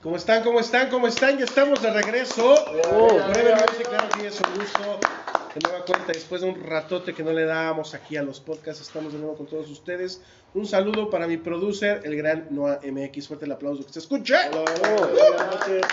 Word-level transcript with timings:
¿Cómo 0.00 0.14
están? 0.14 0.44
¿Cómo 0.44 0.60
están? 0.60 0.90
¿Cómo 0.90 1.08
están? 1.08 1.38
Ya 1.38 1.44
estamos 1.44 1.82
de 1.82 1.90
regreso. 1.90 2.54
Oh, 2.92 3.18
brevemente, 3.30 3.82
claro 3.82 4.08
que 4.10 4.28
es 4.28 4.40
un 4.40 4.54
gusto. 4.54 5.00
De 5.52 5.60
nueva 5.68 5.84
cuenta, 5.84 6.12
después 6.12 6.40
de 6.40 6.50
un 6.50 6.62
ratote 6.62 7.12
que 7.12 7.24
no 7.24 7.32
le 7.32 7.44
dábamos 7.44 7.94
aquí 7.94 8.16
a 8.16 8.22
los 8.22 8.38
podcasts, 8.38 8.80
estamos 8.80 9.12
de 9.12 9.18
nuevo 9.18 9.36
con 9.36 9.46
todos 9.46 9.68
ustedes. 9.68 10.20
Un 10.54 10.68
saludo 10.68 11.10
para 11.10 11.26
mi 11.26 11.36
producer, 11.36 12.00
el 12.04 12.16
gran 12.16 12.46
Noah 12.50 12.78
MX. 12.84 13.26
Fuerte 13.26 13.46
el 13.46 13.50
aplauso 13.50 13.84
que 13.84 13.92
se 13.92 13.98
escuche. 13.98 14.36
Hola, 14.52 14.72
hola, 14.82 15.06
buenas 15.06 15.46
noches. 15.56 15.86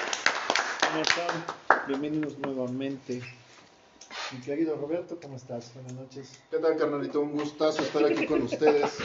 ¿Cómo 0.88 1.02
están? 1.02 1.88
Bienvenidos 1.88 2.38
nuevamente. 2.38 3.24
Mi 4.32 4.40
querido 4.42 4.76
Roberto, 4.76 5.18
¿cómo 5.20 5.38
estás? 5.38 5.74
Buenas 5.74 5.94
noches. 5.94 6.40
¿Qué 6.52 6.58
tal, 6.58 6.78
carnalito? 6.78 7.22
Un 7.22 7.32
gustazo 7.32 7.82
estar 7.82 8.06
aquí 8.06 8.28
con 8.28 8.44
ustedes. 8.44 9.00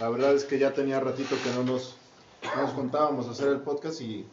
La 0.00 0.08
verdad 0.08 0.34
es 0.34 0.44
que 0.44 0.58
ya 0.58 0.72
tenía 0.72 0.98
ratito 0.98 1.36
que 1.44 1.50
no 1.50 1.62
nos, 1.62 1.94
no 1.94 1.99
nos 2.56 2.70
juntábamos 2.72 3.28
a 3.28 3.30
hacer 3.32 3.48
el 3.48 3.60
podcast 3.60 4.00
y 4.00 4.26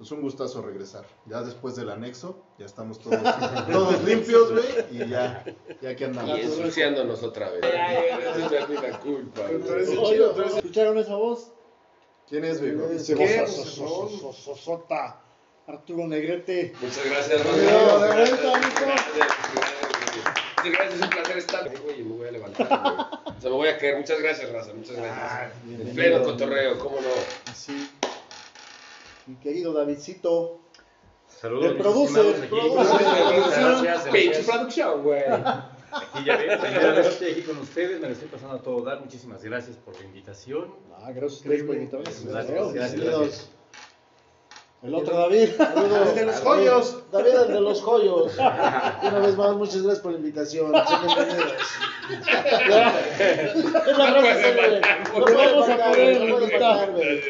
es 0.00 0.10
un 0.10 0.20
gustazo 0.20 0.60
regresar. 0.62 1.06
Ya 1.26 1.42
después 1.42 1.74
del 1.76 1.88
anexo, 1.90 2.36
ya 2.58 2.66
estamos 2.66 2.98
todos, 3.00 3.18
todos 3.72 4.04
limpios, 4.04 4.52
güey, 4.52 4.64
y 4.92 5.08
ya, 5.08 5.44
ya 5.80 5.96
que 5.96 6.04
andamos. 6.04 6.38
Y 6.38 6.42
ensuciándonos 6.42 7.22
otra 7.22 7.50
vez. 7.50 7.62
Es 7.64 8.68
mi 8.68 8.76
culpa. 8.76 9.42
Tú 9.46 9.72
eres 9.72 9.88
el 9.88 9.98
Oye, 9.98 10.12
chido, 10.14 10.30
tú 10.32 10.40
eres 10.40 10.52
el- 10.52 10.58
¿Escucharon 10.58 10.98
esa 10.98 11.16
voz? 11.16 11.50
¿Quién 12.28 12.44
es, 12.44 12.60
voz 12.60 14.36
sosota. 14.36 15.20
Arturo 15.68 16.06
Negrete. 16.06 16.74
Muchas 16.80 17.04
gracias, 17.06 17.44
Rodrigo. 17.44 17.70
de 17.70 17.74
vuelta, 17.74 18.06
Gracias, 18.14 18.40
amigo. 18.44 18.70
gracias. 18.80 20.45
Muchas 20.56 20.72
gracias, 20.72 20.94
es 20.94 21.02
un 21.02 21.10
placer 21.10 21.38
estar. 21.38 21.78
Güey, 21.82 22.02
me 22.02 22.16
voy 22.16 22.28
a 22.28 22.30
levantar. 22.32 22.66
güey. 22.68 23.36
O 23.36 23.40
sea, 23.40 23.50
me 23.50 23.56
voy 23.56 23.68
a 23.68 23.78
caer. 23.78 23.96
Muchas 23.98 24.20
gracias, 24.20 24.50
Raza. 24.52 24.72
Muchas 24.74 24.96
Ah, 24.98 25.00
gracias. 25.02 25.52
En 25.62 25.68
bienvenido. 25.68 25.94
pleno 25.94 26.22
cotorreo, 26.24 26.78
¿cómo 26.78 26.96
no? 27.00 27.50
Así. 27.50 27.90
Mi 29.26 29.36
querido 29.36 29.72
Davidcito. 29.72 30.60
Saludos, 31.28 31.72
El 31.72 31.76
producer. 31.78 32.48
Gracias, 32.50 34.04
Pinche 34.04 34.28
gracias. 34.28 34.46
producción, 34.46 35.02
güey. 35.02 35.22
Aquí 35.26 36.24
ya 36.24 36.36
ven, 36.36 36.58
primera 36.60 37.00
estoy 37.00 37.30
aquí 37.32 37.42
con 37.42 37.58
ustedes, 37.58 38.00
me 38.00 38.06
lo 38.08 38.12
estoy 38.12 38.28
pasando 38.28 38.54
a 38.56 38.62
todo 38.62 38.82
dar. 38.82 39.00
Muchísimas 39.00 39.42
gracias 39.44 39.76
por 39.76 39.98
la 39.98 40.04
invitación. 40.04 40.74
Ah, 40.96 41.10
gracias 41.12 41.32
a 41.32 41.36
ustedes 41.44 41.62
por 41.64 41.74
invitarme. 41.74 42.04
Gracias, 42.04 42.24
gracias, 42.48 42.92
Bienvenidos. 42.94 43.50
El 44.82 44.94
otro 44.94 45.16
David. 45.16 45.48
El 45.76 46.14
de 46.14 46.24
los 46.26 46.40
joyos. 46.40 47.02
David, 47.10 47.34
el 47.46 47.52
de 47.52 47.60
los 47.60 47.82
joyos. 47.82 48.34
Una 48.38 49.18
vez 49.20 49.36
más, 49.36 49.56
muchas 49.56 49.82
gracias 49.82 50.00
por 50.00 50.12
la 50.12 50.18
invitación. 50.18 50.72
Sean 50.86 51.06
bienvenidos. 51.06 51.52
Es 53.86 53.98
la 53.98 54.06
frase 54.06 54.42
célebre. 54.42 54.80
Lo 55.16 55.24
vamos 55.24 55.68
a 55.68 55.76
poner, 55.76 56.20
No 56.20 56.36
puede 56.36 56.50
faltar, 56.50 56.92
güey. 56.92 57.20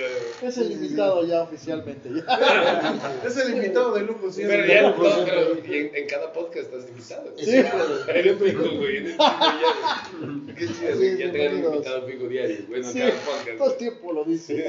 Es 0.42 0.58
el 0.58 0.72
invitado 0.72 1.24
ya 1.26 1.42
oficialmente. 1.42 2.10
ya. 2.14 3.22
Es 3.26 3.36
el 3.38 3.54
invitado 3.56 3.92
de 3.94 4.02
lujo, 4.02 4.30
sí. 4.30 4.42
Pero 4.46 4.66
ya, 4.66 4.80
el 4.80 4.84
no, 4.86 4.96
pero 5.24 5.58
y 5.66 5.74
en, 5.78 5.96
en 5.96 6.06
cada 6.08 6.32
podcast 6.32 6.72
estás 6.72 6.88
invitado. 6.88 7.32
Sí. 7.38 7.56
En 7.56 8.28
el 8.28 8.36
fijo, 8.38 8.62
güey. 8.76 8.96
En 8.98 9.06
el 9.06 9.12
fijo 9.12 9.18
ya. 9.18 10.54
Qué 10.56 10.66
chido, 10.66 10.96
güey. 10.96 11.18
Ya 11.18 11.32
tengan 11.32 11.64
invitado 11.64 12.06
fijo 12.06 12.28
diario. 12.28 12.56
Bueno, 12.68 12.86
en 12.86 12.92
Sí, 12.92 12.98
cada 12.98 13.12
podcast. 13.12 13.58
todo 13.58 13.70
el 13.70 13.76
tiempo 13.78 14.12
lo 14.12 14.24
dice. 14.24 14.66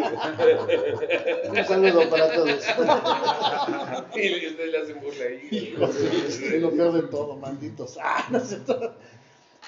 Un 1.49 1.65
saludo 1.65 2.09
para 2.09 2.33
todos. 2.33 2.63
Y 4.15 4.47
ustedes 4.47 4.71
le 4.71 4.77
hacen 4.77 4.99
burla 5.01 5.25
ahí. 5.25 5.47
Hijos, 5.51 5.95
es 5.95 6.61
lo 6.61 6.71
peor 6.71 6.93
de 6.93 7.03
todo, 7.09 7.35
malditos. 7.35 7.97
Ah, 8.01 8.25
no 8.31 8.39
sé 8.39 8.57
todo. 8.57 8.93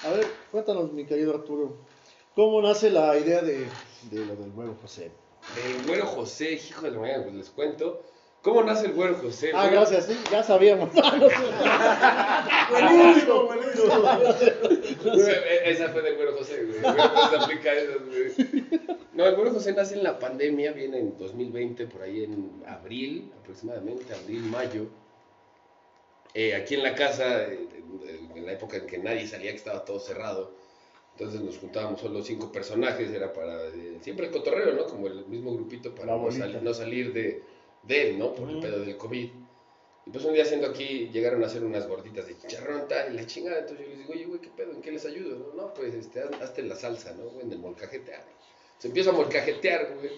A 0.02 0.10
ver, 0.10 0.26
cuéntanos, 0.50 0.92
mi 0.92 1.04
querido 1.04 1.34
Arturo. 1.34 1.76
¿Cómo 2.34 2.62
nace 2.62 2.90
la 2.90 3.16
idea 3.18 3.42
de, 3.42 3.66
de 4.10 4.24
lo 4.26 4.34
del 4.36 4.50
huevo 4.54 4.76
José? 4.80 5.10
El 5.64 5.86
güero 5.86 6.06
José, 6.06 6.52
hijo 6.52 6.82
de 6.82 6.90
la 6.92 6.98
mañana, 6.98 7.22
pues 7.24 7.34
les 7.34 7.50
cuento. 7.50 8.02
¿Cómo 8.42 8.62
nace 8.62 8.86
el 8.86 8.92
güero 8.92 9.16
José? 9.16 9.50
Ah, 9.54 9.68
gracias, 9.68 10.06
sí, 10.06 10.18
ya 10.30 10.42
sabíamos. 10.42 10.88
Buenísimo, 12.70 13.44
buenísimo. 13.46 13.92
E- 15.28 15.70
Esa 15.70 15.88
fue 15.90 16.02
del 16.02 16.16
güero 16.16 16.36
José, 16.36 16.64
güey. 16.64 16.80
Güero 16.80 17.02
aplica 17.40 17.70
güey. 18.06 18.32
No, 19.12 19.26
el 19.26 19.34
güero 19.34 19.52
José 19.52 19.72
nace 19.74 19.94
en 19.94 20.04
la 20.04 20.18
pandemia, 20.18 20.72
viene 20.72 20.98
en 20.98 21.18
2020, 21.18 21.86
por 21.86 22.02
ahí 22.02 22.24
en 22.24 22.62
abril, 22.66 23.30
aproximadamente, 23.40 24.14
abril, 24.14 24.42
mayo. 24.44 24.86
Eh, 26.32 26.54
aquí 26.54 26.74
en 26.76 26.82
la 26.82 26.94
casa, 26.94 27.42
eh, 27.42 27.68
en, 28.06 28.36
en 28.38 28.46
la 28.46 28.52
época 28.52 28.76
en 28.78 28.86
que 28.86 28.98
nadie 28.98 29.26
salía, 29.26 29.50
que 29.50 29.56
estaba 29.58 29.84
todo 29.84 29.98
cerrado. 30.00 30.52
Entonces 31.20 31.42
nos 31.42 31.58
juntábamos 31.58 32.00
solo 32.00 32.22
cinco 32.22 32.50
personajes, 32.50 33.10
era 33.10 33.30
para 33.30 33.66
eh, 33.68 33.98
siempre 34.00 34.26
el 34.28 34.32
cotorreo, 34.32 34.72
¿no? 34.72 34.86
Como 34.86 35.06
el 35.06 35.26
mismo 35.26 35.52
grupito 35.52 35.94
para 35.94 36.06
no, 36.12 36.18
bolita. 36.18 36.50
sal- 36.50 36.64
no 36.64 36.72
salir 36.72 37.12
de, 37.12 37.42
de 37.82 38.08
él, 38.10 38.18
¿no? 38.18 38.34
Por 38.34 38.48
el 38.48 38.58
pedo 38.58 38.80
del 38.80 38.96
COVID. 38.96 39.28
Y 40.06 40.10
pues 40.10 40.24
un 40.24 40.32
día 40.32 40.46
siendo 40.46 40.66
aquí, 40.68 41.10
llegaron 41.12 41.44
a 41.44 41.46
hacer 41.46 41.62
unas 41.62 41.86
gorditas 41.86 42.26
de 42.26 42.38
chicharrón, 42.38 42.88
tal, 42.88 43.12
y 43.12 43.16
la 43.18 43.26
chingada. 43.26 43.58
Entonces 43.58 43.84
yo 43.84 43.90
les 43.90 43.98
digo, 43.98 44.12
oye, 44.14 44.24
güey, 44.24 44.40
¿qué 44.40 44.48
pedo? 44.56 44.72
¿En 44.72 44.80
qué 44.80 44.92
les 44.92 45.04
ayudo? 45.04 45.36
No, 45.54 45.62
no 45.62 45.74
pues, 45.74 45.92
este, 45.92 46.22
haz- 46.22 46.40
hazte 46.40 46.62
la 46.62 46.74
salsa, 46.74 47.12
¿no? 47.12 47.24
Güey, 47.28 47.44
en 47.44 47.52
el 47.52 47.58
molcajetear. 47.58 48.24
Se 48.78 48.88
empieza 48.88 49.10
a 49.10 49.12
molcajetear, 49.12 49.96
güey. 50.00 50.12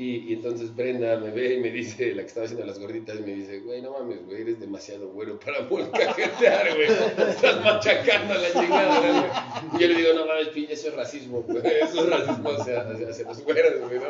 Y, 0.00 0.30
y 0.30 0.32
entonces 0.32 0.74
Brenda 0.74 1.18
me 1.18 1.30
ve 1.30 1.56
y 1.56 1.60
me 1.60 1.70
dice, 1.70 2.14
la 2.14 2.22
que 2.22 2.28
estaba 2.28 2.46
haciendo 2.46 2.64
las 2.64 2.78
gorditas, 2.78 3.20
me 3.20 3.34
dice, 3.34 3.60
güey, 3.60 3.82
no 3.82 3.90
mames, 3.90 4.24
güey, 4.24 4.40
eres 4.40 4.58
demasiado 4.58 5.10
güero 5.10 5.38
para 5.38 5.60
molcajetear, 5.68 6.74
güey. 6.74 6.88
Estás 7.28 7.62
machacando 7.62 8.32
a 8.32 8.38
la 8.38 8.50
chingada, 8.50 8.98
güey. 8.98 9.76
Y 9.76 9.82
yo 9.82 9.88
le 9.88 9.94
digo, 10.00 10.14
no 10.14 10.24
mames, 10.24 10.48
pinche, 10.48 10.72
eso 10.72 10.88
es 10.88 10.94
racismo, 10.94 11.42
güey. 11.42 11.62
Eso 11.82 12.02
es 12.02 12.08
racismo 12.08 12.50
hacia, 12.50 12.80
hacia, 12.80 13.10
hacia 13.10 13.24
los 13.26 13.44
güeros, 13.44 13.78
güey, 13.78 13.98
¿no? 13.98 14.06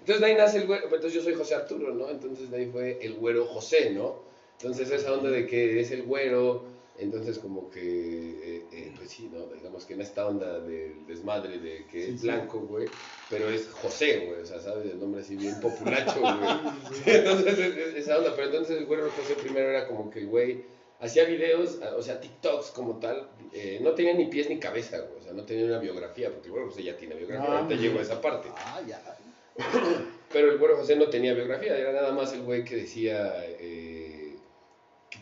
Entonces 0.00 0.20
de 0.20 0.26
ahí 0.26 0.34
nace 0.34 0.58
el 0.58 0.66
güero, 0.66 0.84
entonces 0.86 1.12
yo 1.12 1.22
soy 1.22 1.34
José 1.34 1.54
Arturo, 1.54 1.94
¿no? 1.94 2.10
Entonces 2.10 2.50
de 2.50 2.56
ahí 2.56 2.66
fue 2.66 2.98
el 3.00 3.14
güero 3.14 3.46
José, 3.46 3.90
¿no? 3.90 4.24
Entonces 4.58 4.90
esa 4.90 5.12
onda 5.12 5.30
de 5.30 5.46
que 5.46 5.78
es 5.78 5.92
el 5.92 6.02
güero, 6.02 6.64
entonces 7.00 7.38
como 7.38 7.70
que, 7.70 7.80
eh, 7.80 8.64
eh, 8.72 8.92
pues 8.96 9.10
sí, 9.10 9.28
¿no? 9.32 9.46
Digamos 9.46 9.84
que 9.86 9.94
en 9.94 10.00
esta 10.02 10.26
onda 10.26 10.60
del 10.60 11.06
desmadre 11.06 11.58
de 11.58 11.86
que 11.86 12.06
Sí, 12.06 12.12
es 12.14 12.22
blanco, 12.22 12.60
güey, 12.60 12.86
pero 13.28 13.48
es 13.50 13.68
José, 13.68 14.26
güey, 14.26 14.40
o 14.42 14.46
sea, 14.46 14.60
¿sabes? 14.60 14.90
El 14.90 15.00
nombre 15.00 15.22
así 15.22 15.36
bien 15.36 15.58
populacho, 15.60 16.20
güey. 16.20 17.14
entonces 17.16 17.58
es- 17.58 17.76
es- 17.76 17.94
esa 17.96 18.18
onda, 18.18 18.32
pero 18.36 18.48
entonces 18.48 18.78
el 18.78 18.86
güero 18.86 19.10
José 19.10 19.34
primero 19.34 19.68
era 19.70 19.86
como 19.86 20.10
que 20.10 20.20
el 20.20 20.26
güey 20.28 20.64
hacía 21.00 21.24
videos, 21.24 21.78
ah, 21.82 21.94
o 21.96 22.02
sea, 22.02 22.20
TikToks 22.20 22.72
como 22.72 22.98
tal, 22.98 23.28
eh, 23.52 23.78
no 23.82 23.92
tenía 23.92 24.12
ni 24.14 24.26
pies 24.26 24.48
ni 24.50 24.58
cabeza, 24.58 24.98
güey, 24.98 25.18
o 25.18 25.22
sea, 25.22 25.32
no 25.32 25.44
tenía 25.44 25.64
una 25.64 25.78
biografía, 25.78 26.30
porque 26.30 26.46
el 26.48 26.52
güero 26.52 26.68
José 26.68 26.82
ya 26.82 26.96
tiene 26.96 27.14
biografía, 27.14 27.46
Ah, 27.50 27.58
ahorita 27.60 27.80
llego 27.80 27.98
a 27.98 28.02
esa 28.02 28.20
parte. 28.20 28.48
Ah, 28.54 28.80
ya. 28.86 29.00
Pero 30.32 30.52
el 30.52 30.58
güero 30.58 30.76
José 30.76 30.94
no 30.94 31.08
tenía 31.08 31.34
biografía, 31.34 31.76
era 31.76 31.92
nada 31.92 32.12
más 32.12 32.32
el 32.32 32.42
güey 32.42 32.64
que 32.64 32.76
decía 32.76 33.34
eh, 33.58 33.89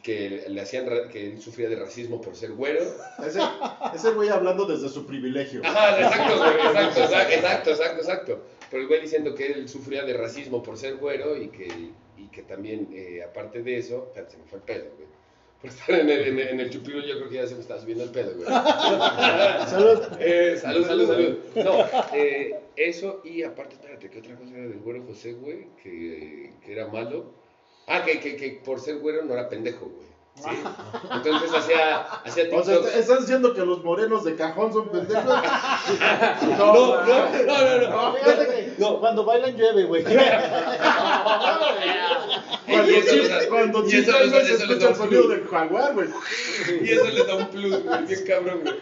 que, 0.02 0.44
le 0.48 0.60
hacían 0.60 0.86
que 1.10 1.28
él 1.28 1.40
sufría 1.40 1.68
de 1.68 1.76
racismo 1.76 2.20
por 2.20 2.36
ser 2.36 2.52
güero. 2.52 2.84
Ese, 3.24 3.40
ese 3.94 4.10
güey 4.12 4.28
hablando 4.28 4.64
desde 4.64 4.88
su 4.88 5.06
privilegio. 5.06 5.60
Ajá, 5.64 6.00
exacto, 6.00 6.38
güey, 6.38 6.50
exacto, 6.50 7.00
exacto, 7.00 7.34
exacto, 7.34 7.70
exacto, 7.70 8.00
exacto. 8.00 8.42
Pero 8.70 8.82
el 8.82 8.88
güey 8.88 9.00
diciendo 9.00 9.34
que 9.34 9.46
él 9.46 9.68
sufría 9.68 10.04
de 10.04 10.14
racismo 10.14 10.62
por 10.62 10.76
ser 10.76 10.96
güero 10.96 11.36
y 11.36 11.48
que, 11.48 11.68
y 12.16 12.28
que 12.28 12.42
también, 12.42 12.88
eh, 12.92 13.22
aparte 13.22 13.62
de 13.62 13.78
eso, 13.78 14.04
espérate, 14.08 14.32
se 14.32 14.38
me 14.38 14.44
fue 14.44 14.58
el 14.58 14.64
pedo, 14.64 14.90
güey. 14.96 15.08
Por 15.60 15.70
estar 15.70 15.90
en 15.90 16.08
el, 16.08 16.20
en 16.20 16.38
el, 16.38 16.48
en 16.48 16.60
el 16.60 16.70
chupiro 16.70 17.00
yo 17.00 17.16
creo 17.16 17.28
que 17.28 17.34
ya 17.34 17.46
se 17.46 17.54
me 17.54 17.62
estaba 17.62 17.80
subiendo 17.80 18.04
el 18.04 18.10
pedo, 18.10 18.34
güey. 18.36 18.46
Salud. 19.66 20.02
Eh, 20.20 20.56
salud, 20.56 20.86
salud, 20.86 21.06
salud. 21.08 21.38
No, 21.56 21.84
eh, 22.14 22.60
eso 22.76 23.22
y 23.24 23.42
aparte, 23.42 23.74
espérate, 23.74 24.08
¿qué 24.08 24.20
otra 24.20 24.36
cosa 24.36 24.54
era 24.54 24.68
del 24.68 24.78
güero 24.78 25.02
José, 25.04 25.32
güey? 25.32 25.66
Que, 25.82 26.52
que 26.64 26.72
era 26.72 26.86
malo. 26.86 27.32
Ah, 27.88 28.02
que, 28.04 28.20
que, 28.20 28.36
que 28.36 28.60
por 28.64 28.78
ser 28.80 28.98
güero 28.98 29.24
no 29.24 29.32
era 29.34 29.48
pendejo, 29.48 29.86
güey. 29.86 30.06
¿sí? 30.36 30.50
Entonces 31.10 31.50
hacía, 31.52 31.96
hacía 32.24 32.44
O 32.52 32.62
sea. 32.62 32.78
¿estás 32.94 33.20
diciendo 33.22 33.52
que 33.54 33.62
los 33.62 33.82
morenos 33.82 34.22
de 34.24 34.36
cajón 34.36 34.72
son 34.72 34.88
pendejos? 34.90 35.24
No, 36.58 36.74
no, 36.74 37.02
no, 37.04 37.16
no, 37.46 37.78
no. 37.80 37.88
No, 37.88 38.12
fíjate 38.14 38.46
que 38.46 38.74
cuando 39.00 39.24
bailan 39.24 39.56
llueve, 39.56 39.84
güey. 39.84 40.04
Cuando, 42.68 42.92
Y 42.92 42.96
eso 42.96 43.08
chis- 43.14 43.22
les 43.22 43.28
da- 43.30 43.48
cuando 43.48 43.78
y 43.78 43.80
eso 43.86 43.90
chistas, 43.90 44.20
les 44.20 44.30
da- 44.30 44.36
güey, 44.38 44.46
se 44.46 44.52
eso 44.54 44.66
les 44.66 44.70
escucha 44.70 44.78
da 44.78 44.84
el 44.84 44.90
un 44.92 44.96
sonido 44.98 45.28
del 45.28 45.46
jaguar, 45.48 45.94
güey. 45.94 46.08
Y 46.82 46.90
eso 46.92 47.04
le 47.08 47.24
da 47.24 47.34
un 47.36 47.46
plus, 47.48 47.82
güey, 47.82 48.02
bien 48.04 48.24
cabrón, 48.26 48.60
güey. 48.62 48.74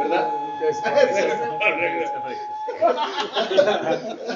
¿Verdad? 0.00 0.24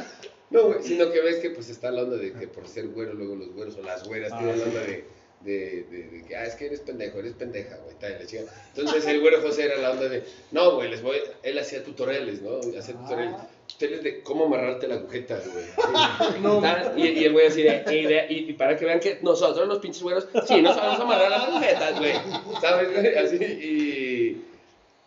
No, 0.51 0.65
güey, 0.69 0.83
sino 0.83 1.11
que 1.11 1.21
ves 1.21 1.37
que 1.37 1.51
pues 1.51 1.69
está 1.71 1.91
la 1.91 2.03
onda 2.03 2.17
de 2.17 2.33
que 2.33 2.47
por 2.49 2.69
ser 2.69 2.89
güero, 2.89 3.15
luego 3.15 3.35
los 3.37 3.53
güeros 3.53 3.77
o 3.77 3.83
las 3.83 4.07
güeras 4.07 4.31
Ah, 4.33 4.39
tienen 4.39 4.59
la 4.59 4.65
onda 4.67 4.81
de, 4.81 5.05
de, 5.41 5.83
de, 5.91 6.03
de 6.11 6.25
que, 6.27 6.37
ah, 6.37 6.45
es 6.45 6.55
que 6.55 6.67
eres 6.67 6.81
pendejo, 6.81 7.19
eres 7.19 7.33
pendeja, 7.35 7.77
güey, 7.79 7.97
tal, 7.99 8.13
la 8.13 8.27
chica. 8.27 8.43
Entonces 8.75 9.07
el 9.07 9.21
güero 9.21 9.41
José 9.43 9.65
era 9.65 9.79
la 9.79 9.91
onda 9.91 10.09
de, 10.09 10.23
no, 10.53 10.77
güey, 10.77 10.91
les 10.91 11.03
voy, 11.03 11.17
él 11.43 11.59
hacía 11.59 11.83
tutoriales, 11.83 12.41
¿no? 12.43 12.59
Hacía 12.79 12.95
tutoriales, 12.95 13.35
Ah. 13.39 13.49
tutoriales 13.67 14.05
de 14.05 14.23
cómo 14.23 14.45
amarrarte 14.47 14.87
la 14.87 14.95
agujeta, 14.97 15.41
güey. 15.53 15.65
Y, 16.97 17.09
y 17.21 17.25
el 17.25 17.33
güey 17.33 17.47
así 17.47 17.63
de, 17.63 17.83
y, 17.91 18.07
de- 18.07 18.27
y- 18.31 18.51
y 18.51 18.53
para 18.53 18.77
que 18.77 18.85
vean 18.85 19.01
que 19.01 19.19
nosotros 19.23 19.67
los 19.67 19.79
pinches 19.79 20.03
güeros, 20.03 20.29
sí, 20.47 20.63
nos 20.63 20.77
sabemos 20.77 21.01
amarrar 21.01 21.31
las 21.31 21.43
agujetas, 21.49 21.99
güey, 21.99 22.13
¿sabes, 22.61 22.93
güey? 22.93 23.15
Así, 23.17 23.37
y... 23.37 24.45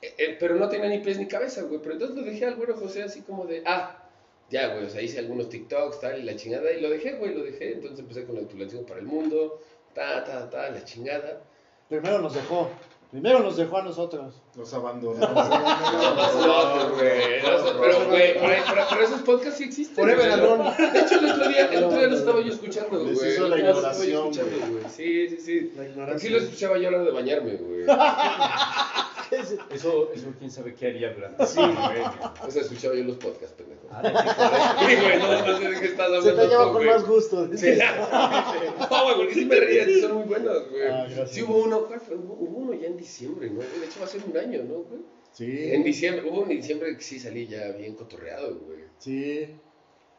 eh, 0.02 0.14
eh, 0.18 0.38
pero 0.40 0.56
no 0.56 0.68
tenía 0.70 0.90
ni 0.90 1.00
pies 1.00 1.18
ni 1.18 1.28
cabeza, 1.28 1.62
güey. 1.64 1.80
Pero 1.82 1.94
entonces 1.94 2.16
lo 2.18 2.24
dejé 2.24 2.46
al 2.46 2.56
güero 2.56 2.76
José 2.76 3.04
así 3.04 3.22
como 3.22 3.46
de, 3.46 3.64
ah, 3.66 4.04
ya, 4.50 4.74
güey, 4.74 4.86
o 4.86 4.90
sea, 4.90 5.02
hice 5.02 5.20
algunos 5.20 5.50
TikToks, 5.50 6.00
tal, 6.00 6.20
y 6.20 6.24
la 6.24 6.36
chingada, 6.36 6.72
y 6.72 6.82
lo 6.82 6.90
dejé, 6.90 7.14
güey, 7.14 7.34
lo 7.34 7.44
dejé. 7.44 7.74
Entonces 7.74 8.00
empecé 8.00 8.26
con 8.26 8.38
el 8.38 8.48
Tulancingo 8.48 8.86
para 8.86 9.00
el 9.00 9.06
mundo, 9.06 9.60
ta, 9.94 10.24
ta, 10.24 10.50
ta, 10.50 10.70
la 10.70 10.84
chingada. 10.86 11.42
Primero 11.90 12.20
nos 12.20 12.34
dejó. 12.34 12.70
Primero 13.12 13.40
nos 13.40 13.56
dejó 13.56 13.78
a 13.78 13.84
nosotros. 13.84 14.34
Los 14.58 14.74
abandonó. 14.74 15.18
No, 15.28 16.90
güey, 16.96 17.42
pero, 17.42 18.06
güey, 18.10 18.34
pero, 18.34 18.64
pero- 18.70 18.86
pero 18.90 19.02
esos 19.04 19.22
podcasts 19.22 19.58
sí 19.58 19.64
existen. 19.66 19.96
Forever 19.96 20.32
alone. 20.32 20.74
De 20.78 21.00
hecho, 21.00 21.20
el 21.20 21.32
otro 21.32 21.48
día, 21.48 21.66
el 21.72 21.84
otro 21.86 21.98
día 22.00 22.08
lo 22.08 22.18
estaba 22.18 22.42
yo 22.42 22.52
escuchando, 22.52 23.00
güey. 23.00 23.12
Les 23.16 23.24
hizo 23.34 23.48
la 23.48 23.58
ignoración, 23.60 24.32
güey. 24.32 24.84
Sí, 24.90 25.30
sí, 25.30 25.38
sí. 25.40 25.72
La 25.78 25.86
ignorancia. 25.86 26.28
sí 26.30 26.34
lo 26.34 26.40
escuchaba 26.42 26.78
yo 26.78 26.90
a 26.90 26.92
la 26.92 26.98
hora 26.98 27.06
de 27.06 27.12
bañarme, 27.12 27.56
güey. 27.56 27.86
Eso, 29.32 30.12
eso 30.14 30.34
quién 30.40 30.50
sabe 30.52 30.74
qué 30.74 30.88
haría 30.88 31.14
durante 31.14 31.46
sí, 31.46 31.60
güey. 31.60 32.02
O 32.48 32.52
sea, 32.52 32.62
escuchaba 32.62 32.96
yo 32.96 33.04
los 33.04 33.18
podcasts, 33.18 33.56
pendejo. 33.58 33.88
Ah, 33.92 34.02
Sí, 34.88 34.96
güey, 34.96 35.20
no, 35.20 35.46
no 35.48 35.58
sé 35.58 35.70
de 35.70 35.80
qué 35.80 35.86
estás 35.88 36.06
hablando. 36.06 36.30
Se 36.30 36.36
te 36.36 36.48
lleva 36.48 36.72
con 36.74 36.86
más 36.86 37.06
gusto. 37.08 37.58
Sí. 37.58 37.78
No, 38.90 39.04
güey, 39.04 39.16
porque 39.18 39.34
sí 39.34 39.46
me 39.46 39.56
reía, 39.60 39.86
sí 39.86 40.02
son 40.02 40.14
muy 40.16 40.24
buenos, 40.26 40.70
güey. 40.70 40.84
Ah, 40.88 41.04
gracias. 41.08 41.32
sí 41.32 41.44
hubo 41.44 41.58
uno, 41.64 41.86
¿cuál 41.86 42.00
fue? 42.00 42.16
Hubo, 42.16 42.34
hubo 42.36 42.58
uno 42.60 42.74
ya 42.74 42.88
en 42.88 42.98
diciembre, 42.98 43.50
¿no? 43.50 43.60
De 43.60 43.86
hecho 43.86 44.00
va 44.00 44.06
a 44.06 44.10
ser 44.10 44.22
un 44.26 44.38
año, 44.38 44.64
¿no, 44.64 44.76
güey? 44.84 45.02
Sí. 45.34 45.72
En 45.74 45.84
diciembre, 45.84 46.30
hubo 46.30 46.44
en 46.44 46.50
diciembre 46.50 46.96
que 46.96 47.04
sí 47.04 47.20
salí 47.20 47.48
ya 47.48 47.68
bien 47.72 47.96
cotorreado, 47.96 48.56
güey. 48.60 48.80
Sí. 49.00 49.56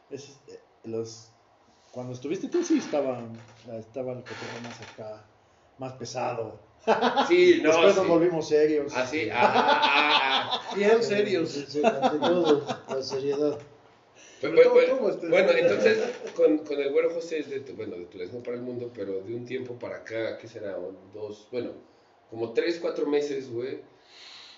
Es- 0.09 0.39
eh, 0.47 0.59
los, 0.85 1.31
cuando 1.91 2.13
estuviste 2.13 2.47
tú 2.47 2.63
sí 2.63 2.77
estaba, 2.77 3.19
estaba 3.79 4.13
el 4.13 4.19
cotorreo 4.19 4.61
más 4.63 4.79
acá, 4.81 5.25
más 5.77 5.93
pesado. 5.93 6.59
Sí, 7.27 7.59
no, 7.63 7.69
Después 7.71 7.93
sí. 7.93 7.99
nos 7.99 8.07
volvimos 8.07 8.47
serios. 8.47 8.95
Así, 8.95 9.29
ah, 9.31 9.39
ah, 9.41 10.61
ah. 10.71 10.75
Bien 10.75 11.01
serios. 11.03 11.49
Sí, 11.51 11.65
sí, 11.67 11.81
ante 11.83 12.17
todo, 12.19 12.63
la 12.89 13.01
seriedad. 13.01 13.57
Pero, 14.41 14.55
Pero 14.55 14.73
bueno, 14.73 14.97
¿cómo 14.97 15.09
estás? 15.09 15.29
bueno, 15.29 15.51
entonces, 15.51 15.99
con, 16.33 16.59
con 16.59 16.79
el 16.79 16.91
güero 16.91 17.09
José, 17.13 17.39
es 17.39 17.49
de, 17.49 17.59
tu- 17.59 17.73
bueno, 17.73 17.97
de 17.97 18.05
Turismo 18.05 18.41
para 18.41 18.55
el 18.55 18.63
Mundo, 18.63 18.89
pero 18.95 19.19
de 19.21 19.35
un 19.35 19.45
tiempo 19.45 19.77
para 19.77 19.97
acá, 19.97 20.37
¿qué 20.37 20.47
será? 20.47 20.77
Dos, 21.13 21.47
bueno, 21.51 21.71
como 22.29 22.53
tres, 22.53 22.79
cuatro 22.81 23.05
meses, 23.05 23.51
güey. 23.51 23.79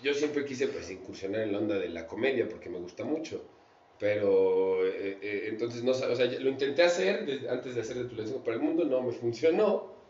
Yo 0.04 0.14
siempre 0.14 0.46
quise, 0.46 0.68
pues, 0.68 0.90
incursionar 0.92 1.42
en 1.42 1.52
la 1.52 1.58
onda 1.60 1.80
de 1.80 1.90
la 1.90 2.06
comedia, 2.08 2.48
porque 2.48 2.70
me 2.70 2.78
gusta 2.80 3.04
mucho. 3.04 3.44
Pero, 4.00 4.86
eh, 4.86 5.18
eh, 5.22 5.46
entonces, 5.50 5.84
no, 5.84 5.92
o 5.92 6.16
sea, 6.16 6.26
lo 6.26 6.50
intenté 6.50 6.82
hacer 6.84 7.48
antes 7.50 7.76
de 7.76 7.82
hacer 7.82 7.98
de 7.98 8.06
Turismo 8.06 8.44
para 8.44 8.58
el 8.58 8.64
Mundo, 8.64 8.84
no 8.86 9.02
me 9.02 9.12
funcionó. 9.12 10.01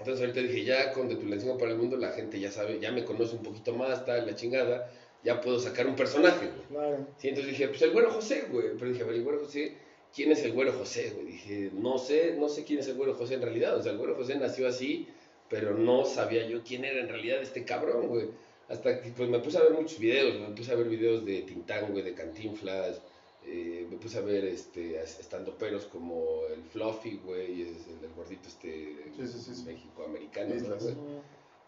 Entonces, 0.00 0.22
ahorita 0.22 0.40
dije, 0.40 0.64
ya 0.64 0.92
con 0.92 1.08
de 1.08 1.16
Turismo 1.16 1.58
para 1.58 1.72
el 1.72 1.76
Mundo, 1.76 1.98
la 1.98 2.10
gente 2.12 2.40
ya 2.40 2.50
sabe, 2.50 2.80
ya 2.80 2.90
me 2.90 3.04
conoce 3.04 3.36
un 3.36 3.42
poquito 3.42 3.74
más, 3.74 4.06
tal, 4.06 4.26
la 4.26 4.34
chingada, 4.34 4.90
ya 5.22 5.42
puedo 5.42 5.58
sacar 5.58 5.86
un 5.86 5.94
personaje, 5.94 6.46
güey. 6.46 6.66
Claro. 6.68 7.06
Sí, 7.18 7.28
entonces 7.28 7.52
dije, 7.52 7.68
pues 7.68 7.82
el 7.82 7.90
güero 7.90 8.10
José, 8.10 8.46
güey. 8.50 8.68
Pero 8.78 8.90
dije, 8.90 9.02
a 9.02 9.06
ver, 9.06 9.16
el 9.16 9.22
güero 9.24 9.40
José, 9.40 9.76
¿quién 10.14 10.32
es 10.32 10.42
el 10.42 10.52
güero 10.52 10.72
José, 10.72 11.12
güey? 11.14 11.26
Dije, 11.26 11.70
no 11.74 11.98
sé, 11.98 12.34
no 12.38 12.48
sé 12.48 12.64
quién 12.64 12.78
es 12.78 12.88
el 12.88 12.94
güero 12.94 13.14
José 13.14 13.34
en 13.34 13.42
realidad. 13.42 13.76
O 13.76 13.82
sea, 13.82 13.92
el 13.92 13.98
güero 13.98 14.14
José 14.14 14.36
nació 14.36 14.66
así, 14.66 15.06
pero 15.50 15.74
no 15.76 16.06
sabía 16.06 16.46
yo 16.46 16.62
quién 16.64 16.86
era 16.86 16.98
en 17.00 17.08
realidad 17.08 17.42
este 17.42 17.64
cabrón, 17.64 18.08
güey. 18.08 18.28
Hasta 18.70 19.02
que 19.02 19.10
pues 19.10 19.28
me 19.28 19.40
puse 19.40 19.58
a 19.58 19.62
ver 19.62 19.72
muchos 19.72 19.98
videos, 19.98 20.40
me 20.40 20.54
puse 20.54 20.72
a 20.72 20.76
ver 20.76 20.88
videos 20.88 21.26
de 21.26 21.42
Tintán, 21.42 21.92
güey, 21.92 22.04
de 22.04 22.14
Cantinflas. 22.14 23.02
Eh, 23.44 23.86
me 23.90 23.96
puse 23.96 24.18
a 24.18 24.22
ver 24.22 24.44
este, 24.44 25.00
estando 25.02 25.56
peros 25.56 25.86
como 25.86 26.42
el 26.54 26.62
Fluffy, 26.62 27.18
güey, 27.24 27.62
el, 27.62 27.76
el 28.02 28.12
gordito 28.14 28.48
este 28.48 29.04
Sí, 29.16 29.26
sí, 29.26 29.54
sí. 29.54 29.64
México-americano, 29.64 30.54
¿no, 30.54 30.76
güey? 30.76 30.94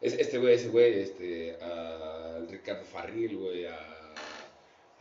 Es- 0.00 0.14
este 0.19 0.38
güey, 0.38 0.54
ese 0.54 0.69
güey, 0.69 1.00
este, 1.00 1.56
a 1.62 2.38
Ricardo 2.50 2.84
Farril, 2.84 3.36
güey, 3.38 3.66
a... 3.66 3.78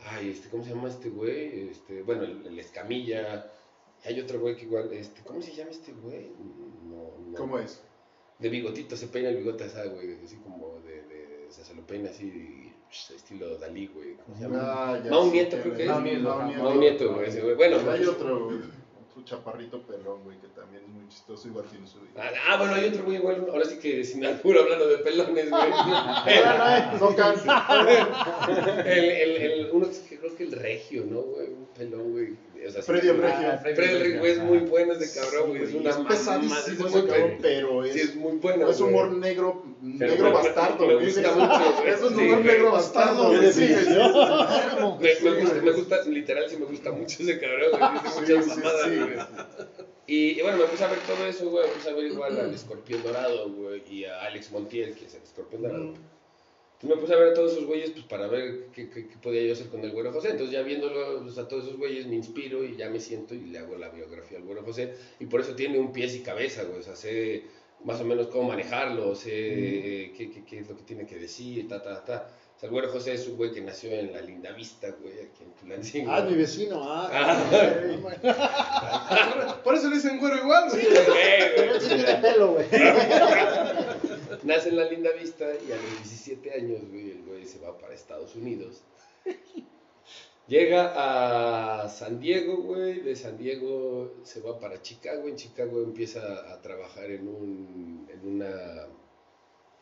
Ay, 0.04 0.30
este, 0.30 0.48
¿cómo 0.48 0.64
se 0.64 0.70
llama 0.70 0.88
este 0.88 1.10
güey? 1.10 1.68
Este, 1.70 2.02
bueno, 2.02 2.24
el, 2.24 2.44
el 2.46 2.58
Escamilla. 2.58 3.52
Y 4.04 4.08
hay 4.08 4.20
otro 4.20 4.40
güey 4.40 4.56
que 4.56 4.64
igual, 4.64 4.92
este, 4.92 5.22
¿cómo 5.22 5.40
se 5.42 5.52
llama 5.54 5.70
este 5.70 5.92
güey? 5.92 6.30
No, 6.84 7.18
no. 7.30 7.36
¿Cómo 7.36 7.58
es? 7.58 7.80
De 8.40 8.48
bigotito, 8.48 8.96
se 8.96 9.06
peina 9.06 9.28
el 9.28 9.36
bigote, 9.36 9.64
esa, 9.66 9.84
güey, 9.86 10.14
así 10.24 10.36
como 10.36 10.80
de, 10.80 11.02
de, 11.02 11.46
o 11.48 11.52
sea, 11.52 11.64
se 11.64 11.74
lo 11.74 11.86
peina 11.86 12.10
así, 12.10 12.72
estilo 12.92 13.58
Dalí, 13.58 13.86
güey, 13.88 14.14
¿cómo 14.16 14.36
se 14.36 14.42
llama? 14.42 14.58
Ah, 14.62 15.00
Mau 15.10 15.24
sé 15.26 15.32
Nieto, 15.32 15.56
creo 15.62 15.74
que 15.74 15.82
es. 15.82 15.88
Mau 15.88 16.00
Nieto, 16.00 16.22
Mau. 16.62 16.74
Nieto. 16.76 17.14
Güey, 17.14 17.28
ese 17.28 17.40
güey. 17.40 17.54
Bueno, 17.54 17.76
hay 17.78 17.98
pues- 17.98 18.08
otro, 18.08 18.44
güey, 18.46 18.58
otro 18.58 19.24
chaparrito 19.24 19.82
pelón, 19.82 20.22
güey, 20.24 20.38
que 20.38 20.48
también 20.48 20.82
es 20.84 20.88
muy 20.88 21.08
chistoso, 21.08 21.48
igual 21.48 21.64
tiene 21.70 21.86
su... 21.86 21.98
Ah, 22.16 22.30
ah, 22.48 22.56
bueno, 22.58 22.74
hay 22.74 22.86
otro 22.86 23.04
güey 23.04 23.16
igual, 23.16 23.46
ahora 23.50 23.64
sí 23.64 23.78
que 23.78 24.04
sin 24.04 24.24
albur 24.24 24.58
hablando 24.58 24.86
de 24.88 24.98
pelones, 24.98 25.50
güey. 25.50 25.70
No 27.00 27.16
cansa. 27.16 27.64
El, 28.86 29.04
el, 29.10 29.36
el, 29.36 29.70
uno 29.72 29.86
que 30.08 30.18
creo 30.18 30.36
que 30.36 30.44
el 30.44 30.52
regio, 30.52 31.04
¿no, 31.08 31.20
güey? 31.22 31.48
Un 31.48 31.66
pelón, 31.76 32.12
güey. 32.12 32.36
O 32.72 32.74
sea, 32.74 32.82
Freddy 32.82 33.02
sí, 33.02 33.08
el 33.08 33.18
Regio. 33.22 33.58
Freddy 33.62 33.98
Regio, 34.02 34.24
es 34.24 34.38
muy 34.38 34.58
bueno 34.58 34.92
ese 34.94 35.20
cabrón, 35.20 35.50
güey. 35.50 35.62
es 35.64 35.74
una 35.74 35.90
es 35.90 35.96
mamá, 35.98 36.08
pesadísimo 36.08 36.56
es 36.58 36.68
ese 36.68 36.82
muy 36.82 37.06
cabrón, 37.10 37.30
pe- 37.30 37.38
pero 37.42 37.84
es... 37.84 37.92
Sí, 37.92 38.00
es 38.00 38.14
muy 38.16 38.32
bueno. 38.38 38.70
Es 38.70 38.80
humor 38.80 39.08
güey. 39.08 39.20
negro, 39.20 39.62
Pero 39.98 40.10
negro 40.12 40.24
me- 40.28 40.32
bastardo, 40.34 40.86
me 40.86 40.94
güey. 40.94 41.06
gusta 41.06 41.20
Es- 41.20 41.36
mucho. 41.36 41.84
Es 41.86 42.02
un 42.02 42.08
Sí, 42.08 42.14
humor 42.22 42.42
güey. 42.42 42.44
negro 42.44 42.72
bastardo, 42.72 43.28
güey. 43.28 43.52
Sí. 43.52 43.60
Me, 45.00 45.30
me 45.30 45.40
gusta, 45.40 45.54
me 45.62 45.70
gusta, 45.72 46.02
literal, 46.06 46.48
sí 46.50 46.56
me 46.56 46.64
gusta 46.66 46.92
mucho 46.92 47.22
ese 47.22 47.38
cabrón, 47.38 47.70
güey. 47.78 47.92
Dice 47.92 48.20
muchas 48.20 48.44
Sí, 48.44 48.50
sí, 48.50 48.58
mamadas, 48.60 48.82
sí. 48.84 48.96
güey. 48.98 49.76
Y, 50.06 50.38
y 50.38 50.42
bueno, 50.42 50.58
me 50.58 50.64
puse 50.64 50.84
a 50.84 50.88
ver 50.88 50.98
todo 51.00 51.26
eso, 51.26 51.48
güey. 51.50 51.66
Me 51.66 51.72
puse 51.74 51.90
a 51.90 51.94
ver 51.94 52.06
igual 52.06 52.38
al 52.40 52.52
Escorpión 52.54 53.02
Dorado, 53.02 53.48
güey, 53.50 53.82
y 53.88 54.04
a 54.04 54.22
Alex 54.22 54.50
Montiel, 54.50 54.94
que 54.94 55.06
es 55.06 55.14
el 55.14 55.22
Escorpión 55.22 55.62
Dorado. 55.62 55.82
Entonces 55.84 56.11
me 56.88 56.96
puse 56.96 57.14
a 57.14 57.16
ver 57.18 57.28
a 57.28 57.34
todos 57.34 57.52
esos 57.52 57.64
güeyes, 57.66 57.90
pues 57.90 58.04
para 58.06 58.26
ver 58.26 58.66
qué, 58.74 58.88
qué, 58.90 59.06
qué 59.08 59.16
podía 59.22 59.42
yo 59.42 59.52
hacer 59.52 59.68
con 59.68 59.80
el 59.84 59.92
Güero 59.92 60.12
José. 60.12 60.30
Entonces 60.30 60.52
ya 60.52 60.62
viéndolo 60.62 61.22
pues, 61.22 61.38
a 61.38 61.46
todos 61.48 61.64
esos 61.64 61.76
güeyes 61.78 62.06
me 62.06 62.16
inspiro 62.16 62.64
y 62.64 62.76
ya 62.76 62.88
me 62.90 62.98
siento 63.00 63.34
y 63.34 63.40
le 63.42 63.58
hago 63.58 63.76
la 63.76 63.88
biografía 63.90 64.38
al 64.38 64.44
Güero 64.44 64.62
José. 64.64 64.94
Y 65.20 65.26
por 65.26 65.40
eso 65.40 65.54
tiene 65.54 65.78
un 65.78 65.92
pies 65.92 66.14
y 66.16 66.20
cabeza, 66.20 66.64
güey. 66.64 66.80
O 66.80 66.82
sea, 66.82 66.96
sé 66.96 67.44
más 67.84 68.00
o 68.00 68.04
menos 68.04 68.28
cómo 68.28 68.48
manejarlo, 68.48 69.14
sé 69.14 69.30
eh, 69.32 70.12
qué, 70.16 70.30
qué, 70.30 70.44
qué 70.44 70.58
es 70.60 70.68
lo 70.68 70.76
que 70.76 70.82
tiene 70.84 71.04
que 71.06 71.16
decir, 71.16 71.66
ta, 71.68 71.82
ta, 71.82 72.04
ta. 72.04 72.28
O 72.56 72.58
sea, 72.62 72.68
el 72.68 72.72
Güero 72.72 72.88
José 72.92 73.14
es 73.14 73.26
un 73.26 73.36
güey 73.36 73.50
que 73.50 73.60
nació 73.60 73.90
en 73.90 74.12
la 74.12 74.20
Linda 74.20 74.52
Vista, 74.52 74.88
güey, 75.00 75.14
aquí 75.14 75.42
en 75.42 75.52
Tulancingo. 75.54 76.12
Ah, 76.12 76.20
mi 76.20 76.36
vecino. 76.36 76.80
Ah, 76.84 77.10
Ah. 78.24 79.60
Por 79.64 79.74
eso 79.74 79.88
le 79.88 79.96
dicen 79.96 80.20
güero 80.20 80.36
igual, 80.36 80.68
güey. 80.70 80.80
Sí, 80.82 80.86
güey, 80.88 81.54
Pero 81.56 81.68
güey. 81.70 81.80
sí 81.80 81.88
tiene 81.88 82.14
pelo, 82.20 82.52
güey. 82.52 82.66
Nace 84.44 84.70
en 84.70 84.76
la 84.76 84.90
linda 84.90 85.12
vista 85.12 85.44
y 85.44 85.70
a 85.70 85.76
los 85.76 85.90
17 86.02 86.52
años, 86.52 86.80
güey, 86.90 87.12
el 87.12 87.22
güey 87.22 87.44
se 87.44 87.60
va 87.60 87.78
para 87.78 87.94
Estados 87.94 88.34
Unidos. 88.34 88.82
Llega 90.48 90.92
a 91.84 91.88
San 91.88 92.18
Diego, 92.18 92.56
güey, 92.56 93.00
de 93.00 93.14
San 93.14 93.38
Diego 93.38 94.14
se 94.24 94.40
va 94.40 94.58
para 94.58 94.82
Chicago, 94.82 95.28
en 95.28 95.36
Chicago 95.36 95.82
empieza 95.82 96.52
a 96.52 96.60
trabajar 96.60 97.10
en, 97.12 97.28
un, 97.28 98.08
en, 98.12 98.28
una, 98.28 98.88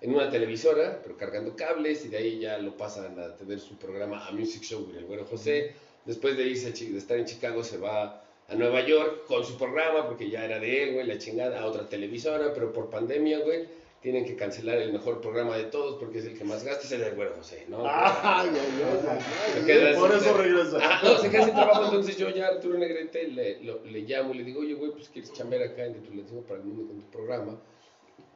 en 0.02 0.14
una 0.14 0.30
televisora, 0.30 1.00
pero 1.02 1.16
cargando 1.16 1.56
cables, 1.56 2.04
y 2.04 2.08
de 2.08 2.18
ahí 2.18 2.38
ya 2.38 2.58
lo 2.58 2.76
pasan 2.76 3.18
a 3.18 3.34
tener 3.36 3.58
su 3.58 3.78
programa 3.78 4.26
A 4.26 4.32
Music 4.32 4.62
Show, 4.62 4.84
güey, 4.84 4.98
el 4.98 5.06
güero 5.06 5.24
José. 5.24 5.74
Después 6.04 6.36
de, 6.36 6.44
irse, 6.44 6.72
de 6.72 6.98
estar 6.98 7.16
en 7.16 7.24
Chicago 7.24 7.64
se 7.64 7.78
va 7.78 8.22
a 8.46 8.54
Nueva 8.54 8.86
York 8.86 9.24
con 9.26 9.42
su 9.44 9.56
programa, 9.56 10.06
porque 10.06 10.28
ya 10.28 10.44
era 10.44 10.58
de 10.58 10.82
él, 10.82 10.94
güey, 10.94 11.06
la 11.06 11.16
chingada, 11.16 11.60
a 11.60 11.66
otra 11.66 11.88
televisora, 11.88 12.52
pero 12.52 12.72
por 12.72 12.90
pandemia, 12.90 13.38
güey, 13.38 13.66
tienen 14.00 14.24
que 14.24 14.34
cancelar 14.34 14.78
el 14.78 14.92
mejor 14.94 15.20
programa 15.20 15.56
de 15.58 15.64
todos 15.64 15.98
porque 15.98 16.20
es 16.20 16.24
el 16.24 16.38
que 16.38 16.44
más 16.44 16.64
gasta, 16.64 16.84
es 16.84 16.92
el 16.92 17.00
del 17.02 17.14
güero 17.14 17.34
José, 17.36 17.66
¿no? 17.68 17.82
Ay, 17.86 18.48
ay, 18.50 18.50
ay, 18.54 19.18
Se 19.52 19.58
ay. 19.60 19.66
queda 19.66 19.98
Por 19.98 20.14
eso 20.14 20.32
regresa. 20.36 20.78
Ah, 20.82 21.00
no, 21.04 21.18
se 21.18 21.30
queda 21.30 21.44
sin 21.44 21.54
trabajo, 21.54 21.84
entonces 21.84 22.16
yo 22.16 22.30
ya 22.30 22.46
Arturo 22.48 22.78
Negrete 22.78 23.28
le, 23.28 23.62
lo- 23.62 23.84
le 23.84 24.00
llamo 24.00 24.32
y 24.34 24.38
le 24.38 24.44
digo, 24.44 24.60
oye, 24.60 24.72
güey, 24.74 24.92
pues 24.92 25.08
quieres 25.10 25.32
chambear 25.34 25.62
acá 25.64 25.84
en 25.84 25.94
digo 25.96 26.40
para 26.42 26.60
el 26.60 26.66
mundo 26.66 26.86
con 26.88 27.00
tu 27.00 27.10
programa. 27.10 27.60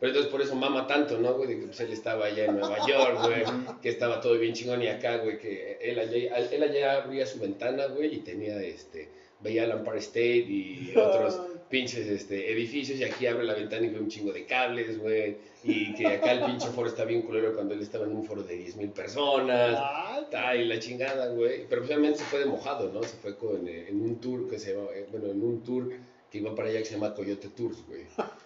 Pero 0.00 0.10
entonces 0.10 0.30
por 0.30 0.42
eso 0.42 0.54
mama 0.54 0.86
tanto, 0.86 1.18
¿no, 1.18 1.32
güey? 1.34 1.48
De 1.48 1.60
que 1.60 1.66
pues 1.66 1.80
él 1.80 1.92
estaba 1.92 2.26
allá 2.26 2.44
en 2.46 2.58
Nueva 2.58 2.86
York, 2.86 3.18
güey, 3.22 3.42
que 3.80 3.88
estaba 3.88 4.20
todo 4.20 4.36
bien 4.38 4.52
chingón 4.52 4.82
y 4.82 4.88
acá, 4.88 5.16
güey, 5.18 5.38
que 5.38 5.78
él 5.80 5.98
allá, 5.98 6.36
él 6.36 6.62
allá 6.62 6.96
abría 7.02 7.24
su 7.26 7.38
ventana, 7.38 7.86
güey, 7.86 8.14
y 8.16 8.18
tenía, 8.18 8.60
este, 8.60 9.08
veía 9.40 9.64
el 9.64 9.70
Empire 9.70 9.98
State 9.98 10.36
y 10.46 10.92
otros 10.96 11.40
pinches 11.74 12.06
este, 12.06 12.52
edificios 12.52 13.00
y 13.00 13.02
aquí 13.02 13.26
abre 13.26 13.42
la 13.42 13.54
ventana 13.54 13.84
y 13.84 13.88
ve 13.88 13.98
un 13.98 14.06
chingo 14.06 14.32
de 14.32 14.44
cables, 14.44 14.96
güey, 14.96 15.36
y 15.64 15.92
que 15.94 16.06
acá 16.06 16.30
el 16.30 16.44
pinche 16.44 16.68
foro 16.68 16.88
está 16.88 17.04
bien 17.04 17.22
culero 17.22 17.52
cuando 17.52 17.74
él 17.74 17.80
estaba 17.80 18.04
en 18.04 18.12
un 18.12 18.24
foro 18.24 18.44
de 18.44 18.56
10 18.56 18.76
mil 18.76 18.90
personas. 18.90 19.76
Ay, 19.82 20.22
Ta, 20.30 20.54
y 20.54 20.66
la 20.66 20.78
chingada, 20.78 21.26
güey. 21.30 21.66
Pero 21.68 21.84
obviamente 21.84 22.20
se 22.20 22.26
fue 22.26 22.38
de 22.38 22.44
mojado, 22.44 22.92
¿no? 22.92 23.02
Se 23.02 23.16
fue 23.16 23.36
con, 23.36 23.66
eh, 23.66 23.88
en 23.88 24.00
un 24.02 24.20
tour 24.20 24.48
que 24.48 24.60
se 24.60 24.72
llama, 24.72 24.86
eh, 24.94 25.08
bueno, 25.10 25.32
en 25.32 25.42
un 25.42 25.64
tour 25.64 25.90
que 26.30 26.38
iba 26.38 26.54
para 26.54 26.68
allá 26.68 26.78
que 26.78 26.84
se 26.84 26.94
llama 26.94 27.12
Coyote 27.12 27.48
Tours, 27.48 27.84
güey. 27.88 28.04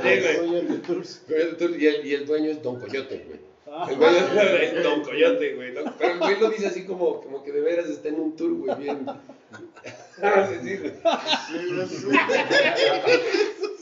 Coyote 0.00 0.78
Tours. 0.86 1.22
Coyote 1.28 1.54
Tours, 1.56 1.78
y 1.78 1.86
el, 1.86 2.06
y 2.06 2.14
el 2.14 2.24
dueño 2.24 2.50
es 2.50 2.62
Don 2.62 2.80
Coyote, 2.80 3.24
güey. 3.26 3.40
Ah. 3.70 3.86
El 3.90 3.96
güey 3.96 4.16
es 4.62 4.82
Don 4.82 5.02
Coyote, 5.02 5.54
güey. 5.54 5.74
¿no? 5.74 5.82
Pero 5.98 6.14
el 6.14 6.18
güey 6.18 6.40
lo 6.40 6.48
dice 6.48 6.68
así 6.68 6.86
como, 6.86 7.20
como 7.20 7.42
que 7.42 7.52
de 7.52 7.60
veras 7.60 7.90
está 7.90 8.08
en 8.08 8.20
un 8.20 8.34
tour, 8.34 8.54
güey, 8.54 8.74
bien. 8.78 9.06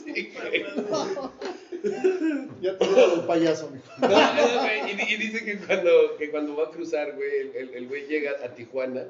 Sí. 0.03 0.29
Ya 2.61 2.77
te 2.77 2.85
digo 2.87 3.13
el 3.15 3.21
payaso, 3.27 3.69
mijo. 3.71 3.85
No, 3.99 4.87
y, 4.87 4.91
y 5.13 5.17
dice 5.17 5.43
que 5.45 5.57
cuando, 5.59 6.17
que 6.17 6.31
cuando 6.31 6.55
va 6.55 6.65
a 6.65 6.71
cruzar, 6.71 7.13
güey, 7.15 7.29
el, 7.41 7.55
el- 7.55 7.73
el 7.75 7.87
güey 7.87 8.07
llega 8.07 8.31
a 8.43 8.53
Tijuana 8.53 9.05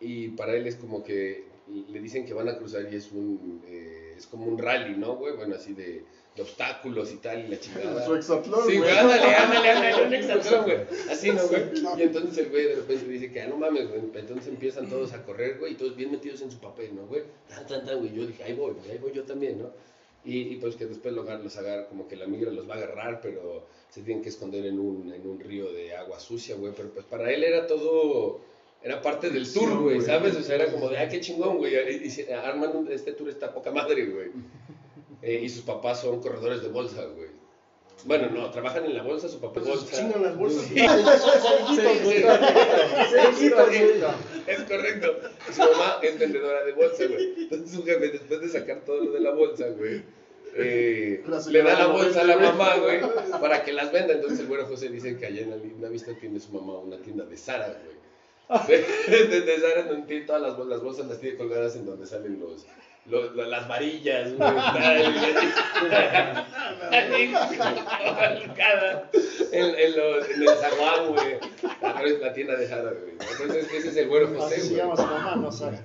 y 0.00 0.28
para 0.28 0.54
él 0.54 0.66
es 0.66 0.76
como 0.76 1.02
que 1.02 1.44
le 1.88 2.00
dicen 2.00 2.26
que 2.26 2.34
van 2.34 2.48
a 2.48 2.56
cruzar 2.58 2.86
y 2.92 2.96
es 2.96 3.10
un 3.12 3.62
eh, 3.66 4.14
es 4.16 4.26
como 4.26 4.46
un 4.46 4.58
rally, 4.58 4.96
¿no, 4.96 5.16
güey? 5.16 5.34
Bueno, 5.36 5.56
así 5.56 5.72
de, 5.74 6.04
de 6.36 6.42
obstáculos 6.42 7.10
y 7.12 7.16
tal 7.16 7.44
y 7.44 7.48
la 7.48 7.58
chingada. 7.58 8.04
Su 8.04 8.14
exatlón, 8.14 8.60
Sí, 8.68 8.76
güey. 8.76 8.90
ándale, 8.90 9.34
ándale, 9.34 9.70
ándale, 9.70 10.06
un 10.06 10.14
exatlón, 10.14 10.64
güey. 10.64 10.76
Así, 11.10 11.30
¿no, 11.32 11.46
güey? 11.48 11.62
Y 11.98 12.02
entonces 12.02 12.36
el 12.38 12.50
güey 12.50 12.64
de 12.64 12.74
repente 12.76 13.04
dice 13.06 13.32
que, 13.32 13.40
ah, 13.40 13.46
no 13.48 13.56
mames, 13.56 13.88
güey. 13.88 14.00
Entonces 14.14 14.46
empiezan 14.48 14.88
todos 14.88 15.12
a 15.14 15.22
correr, 15.24 15.58
güey, 15.58 15.72
y 15.72 15.76
todos 15.76 15.96
bien 15.96 16.10
metidos 16.10 16.42
en 16.42 16.50
su 16.50 16.58
papel, 16.58 16.94
¿no, 16.94 17.06
güey? 17.06 17.22
Tan, 17.48 17.66
tan, 17.66 17.86
tan, 17.86 17.98
güey. 18.00 18.12
Yo 18.12 18.26
dije, 18.26 18.42
ahí 18.44 18.52
voy, 18.52 18.74
güey, 18.74 18.90
ahí 18.90 18.98
voy 18.98 19.12
yo 19.14 19.24
también, 19.24 19.58
¿no? 19.62 19.70
Y, 20.26 20.40
y 20.52 20.56
pues 20.56 20.74
que 20.76 20.86
después 20.86 21.14
los, 21.14 21.24
los 21.26 21.56
agarra, 21.56 21.86
como 21.86 22.06
que 22.08 22.16
la 22.16 22.26
migra 22.26 22.50
los 22.50 22.68
va 22.68 22.74
a 22.74 22.78
agarrar, 22.78 23.20
pero 23.22 23.64
se 23.88 24.02
tienen 24.02 24.22
que 24.22 24.28
esconder 24.28 24.66
en 24.66 24.78
un, 24.78 25.12
en 25.14 25.26
un 25.26 25.38
río 25.40 25.72
de 25.72 25.94
agua 25.96 26.18
sucia, 26.20 26.56
güey. 26.56 26.72
Pero 26.76 26.90
pues 26.90 27.06
para 27.06 27.30
él 27.32 27.44
era 27.44 27.66
todo, 27.68 28.40
era 28.82 29.00
parte 29.00 29.30
del 29.30 29.50
tour, 29.50 29.78
güey. 29.82 30.00
¿sabes? 30.02 30.34
O 30.36 30.42
sea, 30.42 30.56
era 30.56 30.70
como 30.72 30.88
de, 30.90 30.98
ah, 30.98 31.08
qué 31.08 31.20
chingón, 31.20 31.58
güey. 31.58 31.74
Y, 31.76 32.06
y 32.06 32.10
se- 32.10 32.34
arman 32.34 32.88
este 32.90 33.12
tour, 33.12 33.28
está 33.30 33.54
poca 33.54 33.70
madre, 33.70 34.04
güey. 34.06 34.30
Eh, 35.26 35.40
y 35.42 35.48
sus 35.48 35.62
papás 35.62 36.02
son 36.02 36.20
corredores 36.20 36.62
de 36.62 36.68
bolsa, 36.68 37.04
güey. 37.04 37.30
Bueno, 38.04 38.30
no, 38.30 38.48
trabajan 38.52 38.84
en 38.84 38.94
la 38.94 39.02
bolsa, 39.02 39.28
su 39.28 39.40
papá 39.40 39.58
es 39.58 39.66
Pues 39.66 39.80
bolsa. 39.80 39.96
chingan 39.96 40.22
las 40.22 40.36
bolsas. 40.36 40.62
Sí. 40.66 40.74
Güey. 42.04 42.24
Es 44.46 44.60
correcto. 44.60 45.18
Su 45.52 45.60
mamá 45.62 45.98
es 46.00 46.16
vendedora 46.16 46.64
de 46.64 46.72
bolsa, 46.74 47.06
güey. 47.06 47.34
Entonces 47.38 47.72
su 47.72 47.84
jefe, 47.84 48.10
después 48.10 48.40
de 48.40 48.48
sacar 48.50 48.84
todo 48.84 49.02
lo 49.02 49.10
de 49.10 49.18
la 49.18 49.32
bolsa, 49.32 49.66
güey, 49.70 50.02
eh, 50.54 51.24
le 51.48 51.62
da 51.62 51.76
la 51.76 51.86
bolsa 51.88 52.20
a 52.20 52.24
la 52.24 52.36
mamá, 52.36 52.76
güey, 52.76 53.00
para 53.40 53.64
que 53.64 53.72
las 53.72 53.90
venda. 53.90 54.14
Entonces 54.14 54.38
el 54.38 54.46
güero 54.46 54.66
José 54.66 54.90
dice 54.90 55.18
que 55.18 55.26
allá 55.26 55.42
en 55.42 55.50
la 55.50 55.56
linda 55.56 55.88
vista 55.88 56.12
tiene 56.20 56.38
su 56.38 56.52
mamá 56.52 56.78
una 56.78 56.98
tienda 56.98 57.24
de 57.24 57.36
Sara, 57.36 57.76
güey. 57.84 57.96
De, 59.08 59.40
de, 59.40 59.58
Zara, 59.58 59.82
donde 59.82 60.06
tiene 60.06 60.24
todas 60.24 60.40
las, 60.40 60.56
las 60.68 60.80
bolsas 60.80 61.08
las 61.08 61.18
tiene 61.18 61.36
colgadas 61.36 61.74
en 61.74 61.84
donde 61.84 62.06
salen 62.06 62.38
los, 62.38 62.64
los- 63.08 63.34
lo- 63.34 63.44
las 63.46 63.68
varillas, 63.68 64.32
güey. 64.36 64.48
en, 69.52 69.74
en, 69.78 69.96
los- 69.96 70.28
en 70.30 70.42
el 70.42 70.48
zaguán, 70.56 71.08
güey. 71.14 71.36
Es 72.04 72.20
la 72.20 72.32
tienda 72.32 72.56
de 72.56 72.68
Sara, 72.68 72.90
güey. 72.92 73.12
Entonces 73.12 73.72
ese 73.72 73.88
es 73.88 73.96
el 73.96 74.08
güero 74.08 74.28
José, 74.36 74.60
güey. 74.60 74.74
llama 74.76 74.96
su 74.96 75.02
mamá, 75.02 75.36
no 75.36 75.52
sabe. 75.52 75.78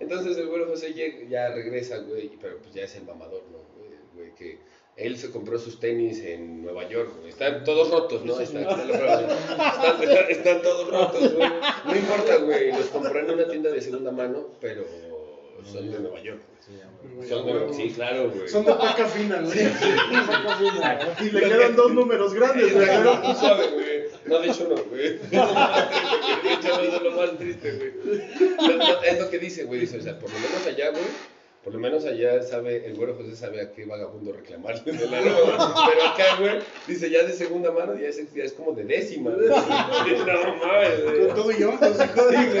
Entonces 0.00 0.36
el 0.36 0.46
güero 0.48 0.66
José 0.68 0.94
ya 1.28 1.48
regresa, 1.50 1.98
güey, 1.98 2.30
pero 2.40 2.58
pues 2.58 2.74
ya 2.74 2.82
es 2.84 2.94
el 2.96 3.04
mamador, 3.04 3.42
¿no? 3.50 3.58
Güey, 3.78 3.90
güey, 4.14 4.34
que 4.34 4.58
él 4.96 5.18
se 5.18 5.30
compró 5.30 5.58
sus 5.58 5.78
tenis 5.78 6.20
en 6.24 6.62
Nueva 6.62 6.88
York, 6.88 7.10
güey. 7.18 7.28
Están 7.30 7.64
todos 7.64 7.90
rotos, 7.90 8.24
¿no? 8.24 8.38
Están, 8.40 8.62
están, 8.62 8.90
están- 8.90 10.30
están 10.30 10.62
todos 10.62 10.88
rotos, 10.88 11.34
güey. 11.34 11.50
No 11.84 11.96
importa, 11.96 12.36
güey. 12.36 12.72
Los 12.72 12.86
compró 12.86 13.18
en 13.18 13.30
una 13.30 13.46
tienda 13.48 13.70
de 13.70 13.80
segunda 13.80 14.10
mano, 14.12 14.48
pero 14.60 14.84
son 15.64 15.90
de 15.90 15.98
Nueva 16.00 16.20
York. 16.22 16.40
güey. 17.16 17.28
Son 17.28 17.46
de, 17.46 17.74
sí, 17.74 17.92
claro, 17.94 18.30
güey. 18.30 18.48
Son 18.48 18.64
de 18.64 18.72
paca 18.74 19.06
fina, 19.06 19.40
güey. 19.40 19.58
Y 21.20 21.30
le 21.30 21.40
quedan 21.40 21.76
dos 21.76 21.92
números 21.92 22.34
grandes, 22.34 22.72
güey. 22.72 22.84
Exacto, 22.84 23.20
tú 23.22 23.34
sabes, 23.40 23.72
güey. 23.72 23.86
No, 24.26 24.38
de 24.40 24.48
hecho 24.48 24.68
no, 24.68 24.82
güey. 24.84 25.18
De 25.18 26.52
hecho 26.54 26.68
no, 26.68 26.80
eso 26.80 26.96
es 26.96 27.02
lo 27.02 27.10
más 27.12 27.38
triste, 27.38 27.72
güey. 27.72 27.92
No, 28.60 28.76
no, 28.76 29.02
Es 29.02 29.20
lo 29.20 29.30
que 29.30 29.38
dice, 29.38 29.64
güey. 29.64 29.80
Dice, 29.80 29.98
o 29.98 30.02
sea, 30.02 30.18
por 30.18 30.30
lo 30.32 30.38
menos 30.38 30.66
allá, 30.66 30.90
güey. 30.90 31.02
Por 31.62 31.72
lo 31.74 31.80
menos 31.80 32.04
allá 32.04 32.42
sabe, 32.44 32.86
el 32.86 32.94
güero 32.94 33.14
José 33.16 33.34
sabe 33.34 33.60
a 33.60 33.72
qué 33.72 33.84
vagabundo 33.86 34.32
reclamarle 34.32 34.92
de 34.92 35.08
la 35.10 35.20
ropa. 35.20 35.74
Pero 35.88 36.06
acá, 36.08 36.36
güey, 36.38 36.58
dice 36.86 37.10
ya 37.10 37.24
de 37.24 37.32
segunda 37.32 37.72
mano, 37.72 37.98
ya 37.98 38.06
es, 38.08 38.32
ya 38.34 38.44
es 38.44 38.52
como 38.52 38.72
de 38.72 38.84
décima. 38.84 39.30
güey. 39.32 39.48
No 39.48 40.56
mames, 40.64 41.04
güey. 41.04 41.26
Con 41.26 41.34
todo 41.34 41.50
y 41.52 41.58
yo, 41.58 41.72
los 41.72 41.80
hijos 41.80 42.24
Sí, 42.30 42.36
güey. 42.36 42.60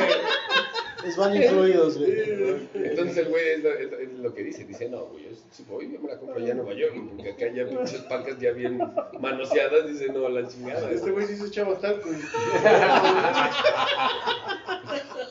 Les 1.06 1.16
van 1.16 1.36
incluidos, 1.36 1.98
güey. 1.98 2.68
Entonces 2.74 3.16
el 3.18 3.28
güey 3.28 3.48
es 3.50 3.62
lo, 3.62 3.70
es 3.72 3.90
lo- 3.90 3.98
es 3.98 4.12
lo 4.18 4.34
que 4.34 4.42
dice, 4.42 4.64
dice, 4.64 4.88
no, 4.88 5.06
güey, 5.06 5.24
yo 5.24 5.30
si 5.52 5.62
voy, 5.64 5.90
yo 5.92 6.00
me 6.00 6.08
la 6.08 6.18
compro 6.18 6.36
allá 6.36 6.50
en 6.50 6.56
Nueva 6.58 6.74
York, 6.74 6.94
porque 7.14 7.30
acá 7.30 7.46
ya 7.54 7.66
pinches 7.68 8.00
pacas 8.02 8.38
ya 8.40 8.50
bien 8.50 8.78
manoseadas, 9.20 9.86
dice, 9.88 10.08
no, 10.12 10.28
la 10.28 10.46
chingada. 10.48 10.90
Este 10.90 11.10
güey 11.12 11.26
sí 11.26 11.36
se 11.36 11.46
echaba 11.46 11.78
talco. 11.78 12.08
y- 12.10 12.16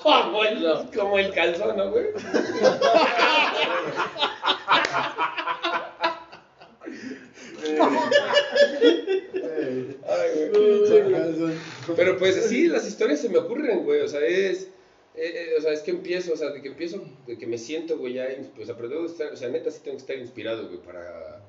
Como 0.01 0.43
el, 0.43 0.65
como 0.95 1.19
el 1.19 1.33
calzón, 1.33 1.75
¿no, 1.77 1.91
güey? 1.91 2.05
Ay, 10.07 10.49
güey. 10.51 11.53
Pero 11.95 12.17
pues 12.17 12.45
sí, 12.47 12.67
las 12.67 12.87
historias 12.87 13.21
se 13.21 13.29
me 13.29 13.37
ocurren, 13.37 13.83
güey. 13.83 14.01
O 14.01 14.07
sea, 14.07 14.21
es. 14.21 14.67
Eh, 15.17 15.33
eh, 15.35 15.55
o 15.57 15.61
sea, 15.61 15.71
es 15.73 15.81
que 15.81 15.91
empiezo, 15.91 16.33
o 16.33 16.37
sea, 16.37 16.49
de 16.51 16.61
que 16.61 16.69
empiezo, 16.69 17.03
de 17.27 17.37
que 17.37 17.47
me 17.47 17.57
siento, 17.57 17.97
güey, 17.97 18.13
ya. 18.13 18.27
O 18.61 18.65
sea, 18.65 18.75
pero 18.75 18.89
debo 18.89 19.05
estar, 19.05 19.31
o 19.31 19.35
sea, 19.35 19.49
neta 19.49 19.71
sí 19.71 19.79
tengo 19.83 19.97
que 19.97 20.01
estar 20.01 20.17
inspirado, 20.17 20.67
güey, 20.67 20.79
para, 20.81 21.41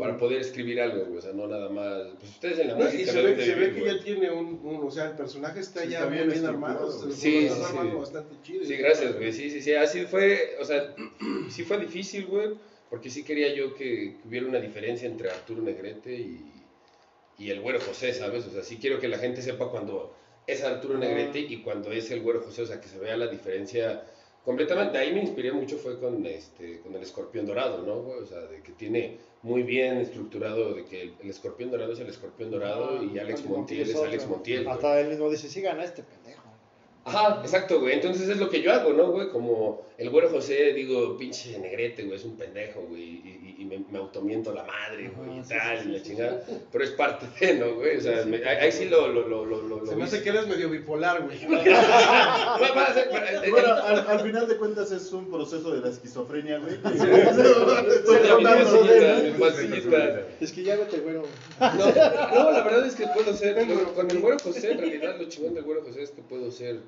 para 0.00 0.16
poder 0.16 0.40
escribir 0.40 0.80
algo, 0.80 1.04
güey. 1.04 1.18
O 1.18 1.20
sea, 1.20 1.32
no 1.32 1.46
nada 1.46 1.68
más. 1.68 2.08
Pues 2.18 2.30
ustedes 2.32 2.58
en 2.60 2.68
la 2.68 2.74
No, 2.74 2.84
música. 2.84 3.02
y 3.02 3.06
se 3.06 3.22
ve, 3.22 3.44
se 3.44 3.54
ve 3.54 3.74
que 3.74 3.80
güey. 3.80 3.96
ya 3.98 4.02
tiene 4.02 4.30
un, 4.30 4.60
un- 4.64 4.86
o 4.86 4.90
sea, 4.90 5.10
el 5.10 5.16
personaje 5.16 5.60
está 5.60 5.82
Sí, 5.82 5.90
ya 5.90 5.98
está 6.00 6.10
bien 6.10 6.28
bien, 6.30 6.46
armado, 6.46 6.90
Sí, 7.12 7.48
sí. 7.48 7.62
armando 7.64 7.98
bastante 7.98 8.34
chido. 8.42 8.64
Sí, 8.64 8.76
gracias, 8.76 9.14
güey. 9.16 9.32
Sí, 9.32 9.50
sí, 9.50 9.60
sí. 9.60 9.74
Así 9.74 10.06
fue, 10.06 10.56
o 10.60 10.64
sea, 10.64 10.94
sí 11.50 11.62
fue 11.64 11.78
difícil, 11.78 12.26
güey, 12.26 12.50
porque 12.90 13.10
sí 13.10 13.24
quería 13.24 13.52
yo 13.54 13.74
que, 13.74 14.16
que 14.22 14.28
hubiera 14.28 14.46
una 14.46 14.60
diferencia 14.60 15.06
entre 15.08 15.28
Arturo 15.30 15.60
Negrete 15.62 16.14
y, 16.14 16.40
y 17.38 17.50
el 17.50 17.60
Güero 17.60 17.80
José, 17.80 18.12
¿sabes? 18.14 18.46
O 18.46 18.50
sea, 18.50 18.62
sí 18.62 18.78
quiero 18.80 19.00
que 19.00 19.08
la 19.08 19.18
gente 19.18 19.42
sepa 19.42 19.68
cuando 19.70 20.14
es 20.46 20.62
Arturo 20.62 20.98
Negrete 20.98 21.40
y 21.40 21.62
cuando 21.62 21.90
es 21.92 22.10
el 22.10 22.22
Güero 22.22 22.42
José, 22.42 22.62
o 22.62 22.66
sea, 22.66 22.80
que 22.80 22.88
se 22.88 22.98
vea 22.98 23.16
la 23.16 23.28
diferencia 23.28 24.04
completamente. 24.44 24.98
Ahí 24.98 25.12
me 25.12 25.20
inspiré 25.20 25.52
mucho 25.52 25.78
fue 25.78 25.98
con, 25.98 26.24
este, 26.26 26.80
con 26.80 26.94
el 26.94 27.02
Escorpión 27.02 27.46
Dorado, 27.46 27.82
¿no? 27.82 28.08
O 28.22 28.26
sea, 28.26 28.40
de 28.40 28.62
que 28.62 28.72
tiene 28.72 29.18
muy 29.42 29.62
bien 29.62 29.98
estructurado, 29.98 30.74
de 30.74 30.84
que 30.84 31.02
el, 31.02 31.14
el 31.22 31.30
Escorpión 31.30 31.70
Dorado 31.70 31.92
es 31.92 32.00
el 32.00 32.08
Escorpión 32.08 32.50
Dorado 32.50 33.02
y 33.02 33.18
Alex 33.18 33.44
Montiel 33.46 33.88
es 33.88 33.96
Alex 33.96 34.26
Montiel. 34.26 34.68
Hasta 34.68 35.00
él 35.00 35.08
mismo 35.08 35.30
dice, 35.30 35.48
sí 35.48 35.60
gana 35.60 35.84
este 35.84 36.02
pendejo. 36.02 36.23
Ajá, 37.06 37.40
exacto, 37.42 37.80
güey. 37.80 37.94
Entonces 37.94 38.28
es 38.28 38.38
lo 38.38 38.48
que 38.48 38.62
yo 38.62 38.72
hago, 38.72 38.92
¿no, 38.92 39.10
güey? 39.10 39.28
Como 39.28 39.84
el 39.98 40.08
güero 40.10 40.30
José, 40.30 40.72
digo, 40.72 41.16
pinche 41.18 41.58
negrete, 41.58 42.02
güey, 42.04 42.16
es 42.16 42.24
un 42.24 42.36
pendejo, 42.36 42.80
güey. 42.88 43.02
Y, 43.02 43.40
y- 43.40 43.54
y 43.56 43.64
me, 43.66 43.78
me 43.90 43.98
automiento 43.98 44.52
la 44.52 44.64
madre, 44.64 45.10
güey, 45.16 45.38
y 45.38 45.42
sí, 45.42 45.48
tal, 45.50 45.78
sí, 45.82 45.88
y 45.88 45.92
la 45.92 45.98
sí, 45.98 46.04
chingada. 46.04 46.44
Pero 46.72 46.84
es 46.84 46.90
parte 46.90 47.26
de, 47.40 47.54
¿no, 47.54 47.74
güey? 47.76 47.96
O 47.96 48.00
sea, 48.00 48.24
me- 48.26 48.38
ahí 48.38 48.56
ahí 48.58 48.72
sí 48.72 48.86
lo. 48.86 49.08
lo, 49.08 49.26
lo, 49.28 49.44
lo, 49.46 49.62
lo 49.62 49.84
Se 49.86 49.92
lo 49.92 49.98
me 49.98 50.04
hace 50.04 50.22
que 50.22 50.28
eres 50.30 50.46
medio 50.48 50.68
bipolar, 50.70 51.22
güey. 51.22 51.38
Bueno, 53.50 53.74
al, 53.84 54.06
al 54.08 54.20
final 54.20 54.48
de 54.48 54.56
cuentas 54.56 54.90
es 54.92 55.12
un 55.12 55.30
proceso 55.30 55.72
de 55.74 55.80
la 55.80 55.88
esquizofrenia, 55.90 56.58
güey. 56.58 56.78
Es 60.40 60.52
que 60.52 60.62
ya 60.64 60.76
vete, 60.76 60.98
güero. 61.00 61.22
No, 61.60 61.68
no, 62.44 62.50
la 62.50 62.62
verdad 62.62 62.86
es 62.86 62.94
que 62.94 63.06
puedo 63.08 63.32
ser, 63.34 63.54
con- 63.66 63.94
con 63.94 64.10
el 64.10 64.18
güero 64.20 64.36
José, 64.42 64.72
en 64.72 64.78
realidad 64.78 65.16
lo 65.18 65.28
chingón 65.28 65.54
del 65.54 65.64
güero 65.64 65.82
José 65.82 66.02
es 66.02 66.10
que 66.10 66.22
puedo 66.22 66.50
ser, 66.50 66.80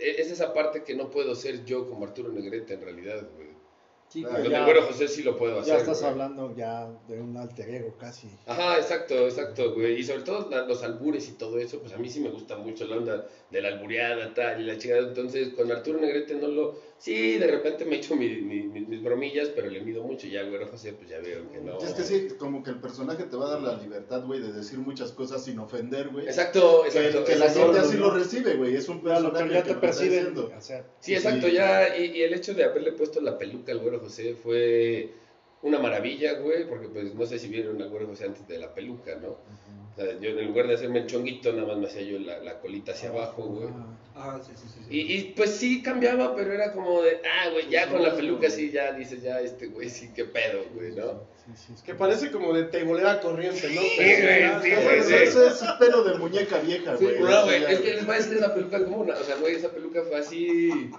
es 0.00 0.30
esa 0.30 0.52
parte 0.52 0.82
que 0.84 0.94
no 0.94 1.10
puedo 1.10 1.34
ser 1.34 1.64
yo 1.64 1.88
como 1.88 2.04
Arturo 2.04 2.30
Negrete 2.32 2.74
en 2.74 2.80
realidad, 2.82 3.26
güey. 3.36 3.50
Sí, 4.08 4.24
el 4.24 4.50
ya, 4.50 4.64
güero 4.64 4.82
José 4.82 5.06
sí 5.06 5.22
lo 5.22 5.36
puedo 5.36 5.60
hacer. 5.60 5.74
ya 5.74 5.78
estás 5.78 6.00
güey. 6.00 6.10
hablando 6.10 6.52
ya 6.56 6.90
de 7.06 7.20
un 7.20 7.36
alter 7.36 7.70
ego 7.72 7.94
casi. 7.96 8.28
Ajá, 8.44 8.76
exacto, 8.76 9.14
exacto, 9.14 9.72
güey. 9.72 10.00
Y 10.00 10.02
sobre 10.02 10.22
todo 10.22 10.50
los 10.66 10.82
albures 10.82 11.28
y 11.28 11.32
todo 11.34 11.58
eso, 11.60 11.78
pues 11.78 11.92
a 11.92 11.98
mí 11.98 12.10
sí 12.10 12.18
me 12.18 12.28
gusta 12.30 12.56
mucho 12.56 12.86
la 12.86 12.96
onda 12.96 13.28
de 13.50 13.60
la 13.62 13.68
albureada, 13.68 14.32
tal, 14.34 14.60
y 14.60 14.64
la 14.64 14.78
chingada. 14.78 15.08
Entonces, 15.08 15.48
con 15.54 15.70
Arturo 15.72 15.98
Negrete 16.00 16.34
no 16.36 16.48
lo... 16.48 16.90
Sí, 16.98 17.38
de 17.38 17.46
repente 17.46 17.84
me 17.86 17.96
echo 17.96 18.14
mi- 18.14 18.42
mi- 18.42 18.62
mi- 18.64 18.82
mis 18.82 19.02
bromillas, 19.02 19.48
pero 19.48 19.70
le 19.70 19.80
mido 19.80 20.02
mucho. 20.04 20.26
Y 20.26 20.32
ya, 20.32 20.42
güero 20.42 20.66
José, 20.68 20.92
pues 20.92 21.08
ya 21.08 21.18
veo 21.18 21.50
que 21.50 21.58
no. 21.58 21.78
Es 21.78 21.94
que 21.94 22.02
sí, 22.02 22.28
como 22.38 22.62
que 22.62 22.70
el 22.70 22.76
personaje 22.78 23.24
te 23.24 23.36
va 23.36 23.46
a 23.46 23.50
dar 23.52 23.62
la 23.62 23.76
libertad, 23.82 24.22
güey, 24.26 24.40
de 24.40 24.52
decir 24.52 24.78
muchas 24.78 25.10
cosas 25.12 25.42
sin 25.42 25.58
ofender, 25.58 26.10
güey. 26.10 26.26
Exacto, 26.26 26.82
Que, 26.82 26.88
exacto. 26.88 27.24
que 27.24 27.36
la 27.36 27.46
exacto. 27.46 27.72
gente 27.72 27.78
así 27.88 27.96
lo 27.96 28.10
recibe, 28.10 28.54
güey. 28.56 28.76
Es 28.76 28.88
un 28.90 29.02
personaje 29.02 29.48
que 29.48 29.54
ya 29.54 29.62
te. 29.62 29.72
O 29.72 30.60
sea, 30.60 30.84
Sí, 31.00 31.14
exacto, 31.14 31.46
Sí. 31.46 31.54
ya, 31.54 31.96
y, 31.96 32.04
y 32.18 32.22
el 32.22 32.34
hecho 32.34 32.52
de 32.54 32.64
haberle 32.64 32.92
puesto 32.92 33.20
la 33.22 33.38
peluca 33.38 33.72
al 33.72 33.78
güero 33.78 33.98
José 34.00 34.34
fue 34.34 35.10
una 35.62 35.78
maravilla, 35.78 36.34
güey, 36.34 36.68
porque 36.68 36.88
pues 36.88 37.14
no 37.14 37.24
sé 37.24 37.38
si 37.38 37.48
vieron 37.48 37.80
al 37.80 37.88
güero 37.88 38.06
José 38.08 38.26
antes 38.26 38.46
de 38.46 38.58
la 38.58 38.74
peluca, 38.74 39.16
¿no? 39.16 39.38
O 40.00 40.02
sea, 40.02 40.18
yo 40.18 40.30
en 40.30 40.46
lugar 40.46 40.66
de 40.66 40.74
hacerme 40.74 41.00
el 41.00 41.06
chonguito, 41.06 41.52
nada 41.52 41.68
más 41.68 41.76
me 41.76 41.86
hacía 41.86 42.00
yo 42.00 42.18
la, 42.20 42.38
la 42.38 42.58
colita 42.58 42.92
hacia 42.92 43.10
abajo, 43.10 43.42
güey. 43.42 43.68
Ah, 44.16 44.40
sí, 44.42 44.52
sí, 44.54 44.66
sí. 44.66 44.80
sí. 44.88 44.96
Y, 44.96 45.14
y, 45.14 45.22
pues 45.36 45.50
sí 45.50 45.82
cambiaba, 45.82 46.34
pero 46.34 46.54
era 46.54 46.72
como 46.72 47.02
de, 47.02 47.20
ah, 47.22 47.50
güey, 47.50 47.68
ya 47.68 47.86
con 47.88 48.02
la 48.02 48.14
peluca 48.16 48.48
sí, 48.48 48.70
ya 48.70 48.92
dices, 48.92 49.20
ya 49.22 49.40
este 49.40 49.66
güey 49.66 49.90
sí, 49.90 50.10
qué 50.14 50.24
pedo, 50.24 50.64
güey, 50.74 50.92
¿no? 50.92 51.24
sí, 51.36 51.52
sí, 51.54 51.72
sí. 51.76 51.82
Que 51.84 51.94
parece 51.94 52.30
como 52.30 52.54
de 52.54 52.64
teibolera 52.64 53.20
corriente, 53.20 53.68
¿no? 53.74 53.80
Sí, 53.82 53.96
güey, 53.98 54.42
Ah, 54.42 54.60
sí, 54.62 54.70
ah, 54.72 54.80
güey, 54.82 54.98
Eso, 55.00 55.08
sí. 55.08 55.14
eso 55.16 55.46
es 55.46 55.62
pelo 55.78 56.02
de 56.02 56.18
muñeca 56.18 56.58
vieja, 56.60 56.94
güey. 56.94 57.20
No, 57.20 57.50
es 57.50 57.80
que 57.80 57.94
les 57.94 58.06
voy 58.06 58.14
a 58.14 58.18
decir 58.18 58.36
esa 58.38 58.54
peluca 58.54 58.82
como 58.82 58.96
una, 58.98 59.14
o 59.14 59.22
sea, 59.22 59.36
güey, 59.36 59.56
esa 59.56 59.70
peluca 59.70 60.02
fue 60.02 60.18
así. 60.18 60.90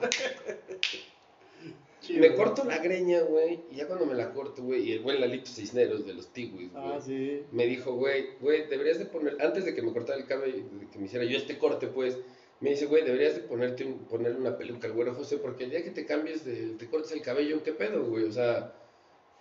Me 2.19 2.35
corto 2.35 2.63
la 2.63 2.77
greña, 2.79 3.21
güey, 3.21 3.61
y 3.71 3.77
ya 3.77 3.87
cuando 3.87 4.05
me 4.05 4.15
la 4.15 4.33
corto, 4.33 4.63
güey, 4.63 4.89
y 4.89 4.91
el 4.93 4.99
buen 4.99 5.19
Lalito 5.19 5.49
Cisneros 5.49 6.05
de 6.05 6.13
los 6.13 6.31
Tiwis, 6.33 6.71
güey. 6.71 6.83
Ah, 6.83 6.99
sí. 7.03 7.43
me 7.51 7.65
dijo, 7.65 7.93
güey, 7.93 8.37
güey, 8.39 8.67
deberías 8.67 8.99
de 8.99 9.05
poner, 9.05 9.37
antes 9.41 9.65
de 9.65 9.73
que 9.73 9.81
me 9.81 9.91
cortara 9.93 10.19
el 10.19 10.25
cabello, 10.25 10.63
de 10.79 10.87
que 10.87 10.99
me 10.99 11.05
hiciera 11.05 11.25
yo 11.25 11.37
este 11.37 11.57
corte, 11.57 11.87
pues, 11.87 12.17
Me 12.59 12.69
dice, 12.69 12.85
güey, 12.85 13.03
deberías 13.03 13.33
de 13.35 13.41
ponerte 13.41 13.83
un, 13.83 14.05
ponerle 14.05 14.37
una 14.39 14.55
peluca 14.55 14.87
al 14.87 14.93
güero 14.93 15.15
José, 15.15 15.37
porque 15.37 15.63
el 15.63 15.71
día 15.71 15.83
que 15.83 15.89
te 15.89 16.05
cambies, 16.05 16.45
de, 16.45 16.75
te 16.77 16.87
cortes 16.87 17.11
el 17.11 17.21
cabello, 17.21 17.63
¿qué 17.63 17.73
pedo, 17.73 18.05
güey? 18.05 18.25
O 18.25 18.31
sea, 18.31 18.73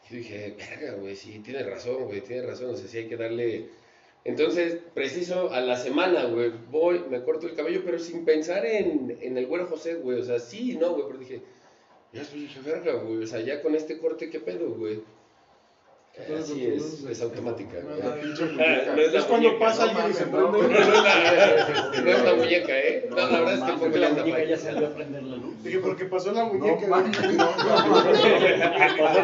yo 0.08 0.16
dije, 0.16 0.56
verga, 0.58 0.94
güey, 0.94 1.14
sí, 1.16 1.38
tiene 1.40 1.62
razón, 1.62 2.06
güey, 2.06 2.22
tiene 2.22 2.42
razón, 2.46 2.70
o 2.70 2.76
sea, 2.76 2.88
sí 2.88 2.98
hay 2.98 3.08
que 3.08 3.16
darle... 3.16 3.68
Entonces, 4.24 4.78
preciso, 4.94 5.50
a 5.50 5.60
la 5.60 5.76
semana, 5.76 6.24
güey, 6.24 6.50
voy, 6.70 7.02
me 7.10 7.22
corto 7.22 7.46
el 7.46 7.54
cabello, 7.54 7.82
pero 7.84 7.98
sin 7.98 8.24
pensar 8.24 8.66
en, 8.66 9.18
en 9.20 9.38
el 9.38 9.46
güero 9.46 9.66
José, 9.66 9.94
güey, 9.94 10.18
o 10.20 10.24
sea, 10.24 10.38
sí 10.38 10.76
no, 10.78 10.92
güey, 10.92 11.06
pero 11.06 11.18
dije, 11.18 11.42
ya 12.12 12.24
soy 12.24 12.40
dije, 12.40 12.60
verga, 12.64 12.94
güey, 12.94 13.22
o 13.22 13.26
sea, 13.26 13.40
ya 13.40 13.62
con 13.62 13.74
este 13.74 13.98
corte, 13.98 14.30
¿qué 14.30 14.40
pedo, 14.40 14.70
güey? 14.70 15.00
Así 16.38 16.66
es, 16.66 17.04
es 17.08 17.22
automática. 17.22 17.78
No 17.82 17.94
es 17.94 19.12
la 19.12 19.20
Es 19.20 19.24
cuando 19.24 19.48
muñeca, 19.48 19.64
pasa 19.64 19.86
no 19.86 19.90
alguien 20.00 20.10
y 20.10 20.14
se 20.14 20.26
prende. 20.26 20.58
no 20.58 20.58
es 20.68 20.88
la, 20.88 22.02
no 22.02 22.10
es 22.10 22.24
la 22.24 22.34
muñeca, 22.34 22.78
¿eh? 22.78 23.06
No, 23.08 23.16
la 23.16 23.40
verdad 23.40 23.54
es 23.54 23.62
que 23.62 23.72
Porque 23.78 23.98
la 23.98 24.08
muñeca 24.10 24.44
ya 24.44 24.56
salió 24.58 24.86
a 24.88 24.90
prender 24.90 25.22
la 25.22 25.36
luz. 25.36 25.62
Dije, 25.62 25.78
porque 25.78 26.04
pasó 26.06 26.32
la 26.32 26.42
No, 26.42 26.52
muñeca. 26.52 26.86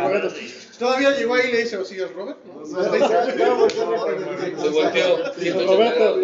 Roberto. 0.00 0.34
Todavía 0.78 1.10
llegó 1.10 1.34
ahí 1.34 1.48
y 1.48 1.52
le 1.52 1.58
dice, 1.58 1.84
¿sí 1.84 1.96
es 2.00 2.12
Robert? 2.14 2.38
O. 2.54 2.64
Se 2.64 2.72
volteó 4.70 5.32
180 5.34 5.64
Roberto, 5.66 6.16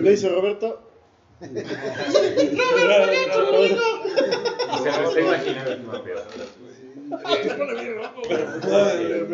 le 0.00 0.10
dice 0.10 0.28
Roberto. 0.28 0.82
Se 4.82 5.02
lo 5.02 5.08
está 5.08 5.20
imaginando. 5.20 6.04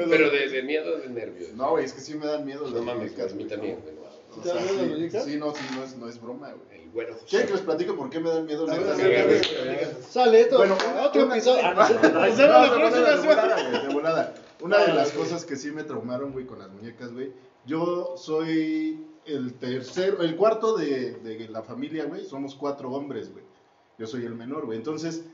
Pero 0.09 0.31
de, 0.31 0.49
de 0.49 0.63
miedo 0.63 0.95
o 0.95 0.99
de 0.99 1.09
nervios. 1.09 1.53
No, 1.55 1.71
güey, 1.71 1.85
es 1.85 1.93
que 1.93 2.01
sí 2.01 2.15
me 2.15 2.27
dan 2.27 2.45
miedo 2.45 2.69
No 2.69 2.75
las 2.77 2.85
mames, 2.85 3.13
muñecas, 3.13 3.33
a 3.33 3.37
mí 3.37 3.45
también, 3.45 3.81
güey. 3.81 3.95
no. 3.95 4.09
O 4.37 4.41
¿Te 4.43 4.49
dan 4.49 4.59
sea, 4.59 4.73
miedo 4.83 4.97
las 5.13 5.25
sí? 5.25 5.31
Sí, 5.33 5.37
no, 5.39 5.55
sí, 5.55 5.65
no 5.75 5.85
es, 5.85 5.97
no 5.97 6.09
es 6.09 6.21
broma, 6.21 6.53
güey. 6.53 6.79
¿Quieren 7.29 7.47
que 7.47 7.55
les 7.55 7.63
platico 7.63 7.95
por 7.95 8.11
qué 8.11 8.19
me 8.19 8.31
dan 8.31 8.47
miedo? 8.47 8.67
Ver, 8.67 8.79
ver. 8.81 9.97
Sale 10.09 10.41
esto. 10.41 10.57
Bueno, 10.59 10.77
otro 11.05 11.31
episodio. 11.31 11.63
Ah, 11.65 11.89
de 11.89 12.47
la 12.47 13.89
volada, 13.93 14.35
de. 14.35 14.49
Una 14.61 14.79
de 14.85 14.93
las 14.95 15.13
cosas 15.13 15.45
que 15.45 15.55
sí 15.57 15.71
me 15.71 15.85
traumaron, 15.85 16.33
güey, 16.33 16.47
con 16.47 16.59
las 16.59 16.71
muñecas, 16.71 17.13
güey. 17.13 17.33
Yo 17.67 18.15
soy 18.17 19.07
el 19.27 19.55
tercero, 19.55 20.23
el 20.23 20.35
cuarto 20.35 20.77
de, 20.77 21.13
de 21.13 21.49
la 21.49 21.63
familia, 21.63 22.07
güey. 22.07 22.25
Somos 22.25 22.55
cuatro 22.57 22.91
hombres, 22.91 23.31
güey. 23.33 23.45
Yo 23.99 24.07
soy 24.07 24.25
el 24.25 24.35
menor, 24.35 24.67
güey. 24.67 24.79
Entonces, 24.79 25.25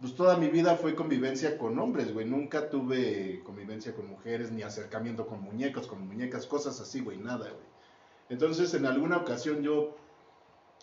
pues 0.00 0.14
toda 0.14 0.36
mi 0.36 0.48
vida 0.48 0.76
fue 0.76 0.94
convivencia 0.94 1.56
con 1.56 1.78
hombres, 1.78 2.12
güey. 2.12 2.26
Nunca 2.26 2.68
tuve 2.68 3.42
convivencia 3.44 3.94
con 3.94 4.08
mujeres, 4.08 4.50
ni 4.50 4.62
acercamiento 4.62 5.26
con 5.26 5.40
muñecos, 5.42 5.86
con 5.86 6.06
muñecas, 6.06 6.46
cosas 6.46 6.80
así, 6.80 7.00
güey, 7.00 7.18
nada, 7.18 7.50
güey. 7.50 7.70
Entonces, 8.28 8.74
en 8.74 8.86
alguna 8.86 9.18
ocasión 9.18 9.62
yo, 9.62 9.96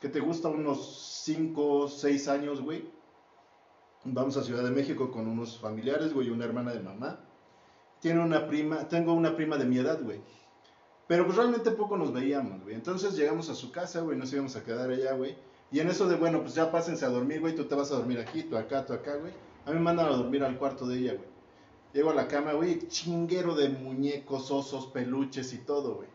¿qué 0.02 0.10
te 0.10 0.20
gusta? 0.20 0.50
Unos 0.50 1.22
5, 1.24 1.88
6 1.88 2.28
años, 2.28 2.62
güey. 2.62 2.90
Vamos 4.04 4.38
a 4.38 4.44
Ciudad 4.44 4.64
de 4.64 4.72
México 4.72 5.12
con 5.12 5.28
unos 5.28 5.60
familiares, 5.60 6.14
güey, 6.14 6.30
una 6.30 6.46
hermana 6.46 6.74
de 6.74 6.80
mamá. 6.80 7.20
Tiene 8.00 8.22
una 8.22 8.48
prima, 8.48 8.88
tengo 8.88 9.14
una 9.14 9.36
prima 9.36 9.58
de 9.58 9.66
mi 9.66 9.80
edad, 9.80 10.02
güey. 10.02 10.22
Pero 11.08 11.26
pues 11.26 11.38
realmente 11.38 11.72
poco 11.72 11.98
nos 11.98 12.14
veíamos, 12.14 12.62
güey. 12.64 12.76
Entonces 12.76 13.16
llegamos 13.16 13.50
a 13.50 13.56
su 13.56 13.72
casa, 13.72 14.02
güey, 14.02 14.18
nos 14.18 14.32
íbamos 14.32 14.56
a 14.56 14.64
quedar 14.64 14.90
allá, 14.90 15.14
güey. 15.14 15.36
Y 15.72 15.80
en 15.80 15.90
eso 15.90 16.08
de, 16.08 16.16
bueno, 16.16 16.42
pues 16.42 16.56
ya 16.56 16.72
pásense 16.72 17.06
a 17.06 17.10
dormir, 17.10 17.42
güey, 17.42 17.54
tú 17.56 17.66
te 17.66 17.76
vas 17.76 17.92
a 17.92 17.96
dormir 17.96 18.20
aquí, 18.20 18.44
tú 18.44 18.56
acá, 18.58 18.86
tú 18.86 18.94
acá, 18.94 19.16
güey. 19.18 19.34
A 19.66 19.72
mí 19.72 19.76
me 19.78 19.82
mandan 19.84 20.08
a 20.08 20.16
dormir 20.16 20.44
al 20.44 20.58
cuarto 20.58 20.88
de 20.88 20.98
ella, 21.00 21.14
güey. 21.14 21.28
Llego 21.94 22.12
a 22.12 22.14
la 22.16 22.28
cama, 22.28 22.54
güey, 22.54 22.88
chinguero 22.88 23.56
de 23.56 23.70
muñecos, 23.70 24.50
osos, 24.52 24.88
peluches 24.88 25.52
y 25.54 25.58
todo, 25.58 25.96
güey. 25.96 26.08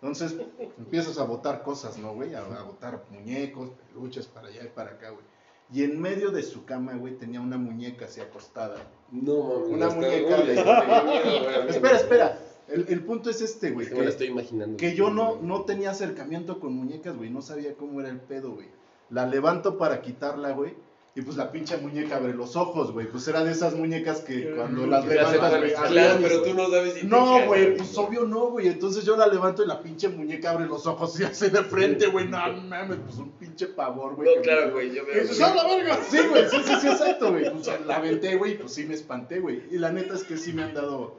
Entonces 0.00 0.36
empiezas 0.78 1.18
a 1.18 1.24
botar 1.24 1.62
cosas, 1.62 1.98
¿no, 1.98 2.14
güey? 2.14 2.34
A, 2.34 2.40
a 2.40 2.62
botar 2.62 3.04
muñecos, 3.10 3.70
peluches 3.92 4.26
para 4.26 4.48
allá 4.48 4.64
y 4.64 4.68
para 4.68 4.90
acá, 4.92 5.10
güey. 5.10 5.24
Y 5.72 5.82
en 5.84 6.00
medio 6.00 6.30
de 6.30 6.42
su 6.42 6.64
cama, 6.64 6.94
güey, 6.94 7.18
tenía 7.18 7.40
una 7.40 7.58
muñeca 7.58 8.06
así 8.06 8.20
acostada. 8.20 8.76
No 9.12 9.42
mames. 9.44 9.68
Una 9.68 9.88
muñeca 9.90 10.36
de- 10.38 10.54
miedo. 10.54 10.70
Espera, 11.68 11.96
espera. 11.96 12.38
El, 12.68 12.86
el 12.88 13.04
punto 13.04 13.28
es 13.30 13.40
este, 13.42 13.70
güey. 13.70 13.86
Es 13.86 13.92
que 13.92 14.00
me 14.00 14.06
estoy 14.08 14.26
imaginando. 14.28 14.76
que 14.76 14.94
yo 14.94 15.10
no, 15.10 15.36
no 15.42 15.62
tenía 15.64 15.90
acercamiento 15.90 16.58
con 16.60 16.72
muñecas, 16.74 17.16
güey. 17.16 17.30
No 17.30 17.42
sabía 17.42 17.74
cómo 17.74 18.00
era 18.00 18.08
el 18.08 18.20
pedo, 18.20 18.52
güey. 18.52 18.68
La 19.10 19.26
levanto 19.26 19.78
para 19.78 20.02
quitarla, 20.02 20.52
güey. 20.52 20.74
Y 21.18 21.22
pues 21.22 21.36
la 21.36 21.50
pinche 21.50 21.76
muñeca 21.78 22.18
abre 22.18 22.32
los 22.32 22.54
ojos, 22.54 22.92
güey. 22.92 23.08
Pues 23.08 23.26
era 23.26 23.42
de 23.42 23.50
esas 23.50 23.74
muñecas 23.74 24.20
que 24.20 24.54
cuando 24.54 24.86
las 24.86 25.04
levantas, 25.04 25.58
güey. 25.58 25.74
Claro, 25.74 26.18
pero 26.22 26.42
tú 26.42 26.54
no 26.54 26.70
sabes 26.70 26.94
si 26.94 27.06
No, 27.08 27.44
güey, 27.44 27.76
pues 27.76 27.98
obvio 27.98 28.24
no, 28.24 28.50
güey. 28.50 28.68
Entonces 28.68 29.04
yo 29.04 29.16
la 29.16 29.26
levanto 29.26 29.64
y 29.64 29.66
la 29.66 29.82
pinche 29.82 30.08
muñeca 30.08 30.52
abre 30.52 30.66
los 30.66 30.86
ojos 30.86 31.18
y 31.18 31.24
hace 31.24 31.50
de 31.50 31.64
frente, 31.64 32.06
güey. 32.06 32.28
No 32.28 32.38
mames, 32.62 32.98
pues 33.04 33.18
un 33.18 33.32
pinche 33.32 33.66
pavor, 33.66 34.14
güey. 34.14 34.28
No, 34.28 34.36
me 34.36 34.42
claro, 34.42 34.70
güey, 34.70 34.94
yo 34.94 35.02
dices, 35.06 35.40
¡ah, 35.40 35.54
la 35.56 35.64
verga! 35.64 35.98
Sí, 36.08 36.18
güey, 36.30 36.48
sí, 36.48 36.58
sí, 36.64 36.74
sí, 36.80 36.86
exacto, 36.86 37.32
güey. 37.32 37.50
Pues 37.50 37.68
la 37.84 37.96
aventé, 37.96 38.36
güey, 38.36 38.56
pues 38.56 38.74
sí 38.74 38.84
me 38.84 38.94
espanté, 38.94 39.40
güey. 39.40 39.64
Y 39.72 39.78
la 39.78 39.90
neta 39.90 40.14
es 40.14 40.22
que 40.22 40.36
sí 40.36 40.52
me 40.52 40.62
han 40.62 40.74
dado, 40.74 41.16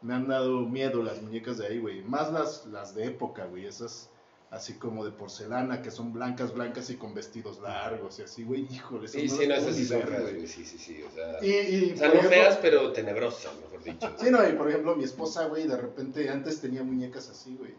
me 0.00 0.14
han 0.14 0.28
dado 0.28 0.60
miedo 0.60 1.02
las 1.02 1.20
muñecas 1.20 1.58
de 1.58 1.66
ahí, 1.66 1.78
güey. 1.78 2.00
Más 2.04 2.32
las, 2.32 2.64
las 2.72 2.94
de 2.94 3.04
época, 3.04 3.44
güey. 3.44 3.66
Esas 3.66 4.08
así 4.52 4.74
como 4.74 5.04
de 5.04 5.10
porcelana, 5.10 5.82
que 5.82 5.90
son 5.90 6.12
blancas, 6.12 6.52
blancas 6.54 6.88
y 6.90 6.96
con 6.96 7.14
vestidos 7.14 7.58
largos 7.60 8.18
y 8.18 8.22
así, 8.22 8.44
güey. 8.44 8.66
Híjole, 8.70 9.08
Sí, 9.08 9.26
no 9.26 9.34
sí, 9.36 9.46
no, 9.48 9.54
esas 9.54 9.74
sí 9.74 9.84
son 9.86 10.02
feas, 10.02 10.22
güey. 10.22 10.46
Sí, 10.46 10.64
sí, 10.64 10.78
sí. 10.78 11.02
O 11.02 11.10
sea, 11.10 11.38
Y, 11.42 11.50
y, 11.50 11.92
o 11.92 11.96
sea 11.96 12.08
por 12.08 12.16
no 12.16 12.20
ejemplo- 12.20 12.28
feas, 12.30 12.58
pero 12.62 12.92
tenebrosas, 12.92 13.52
mejor 13.56 13.82
dicho. 13.82 14.14
Sí, 14.18 14.30
no, 14.30 14.48
y 14.48 14.52
por 14.52 14.68
ejemplo, 14.68 14.94
mi 14.94 15.04
esposa, 15.04 15.46
güey, 15.46 15.66
de 15.66 15.76
repente 15.76 16.28
antes 16.28 16.60
tenía 16.60 16.82
muñecas 16.84 17.28
así, 17.30 17.56
güey. 17.58 17.74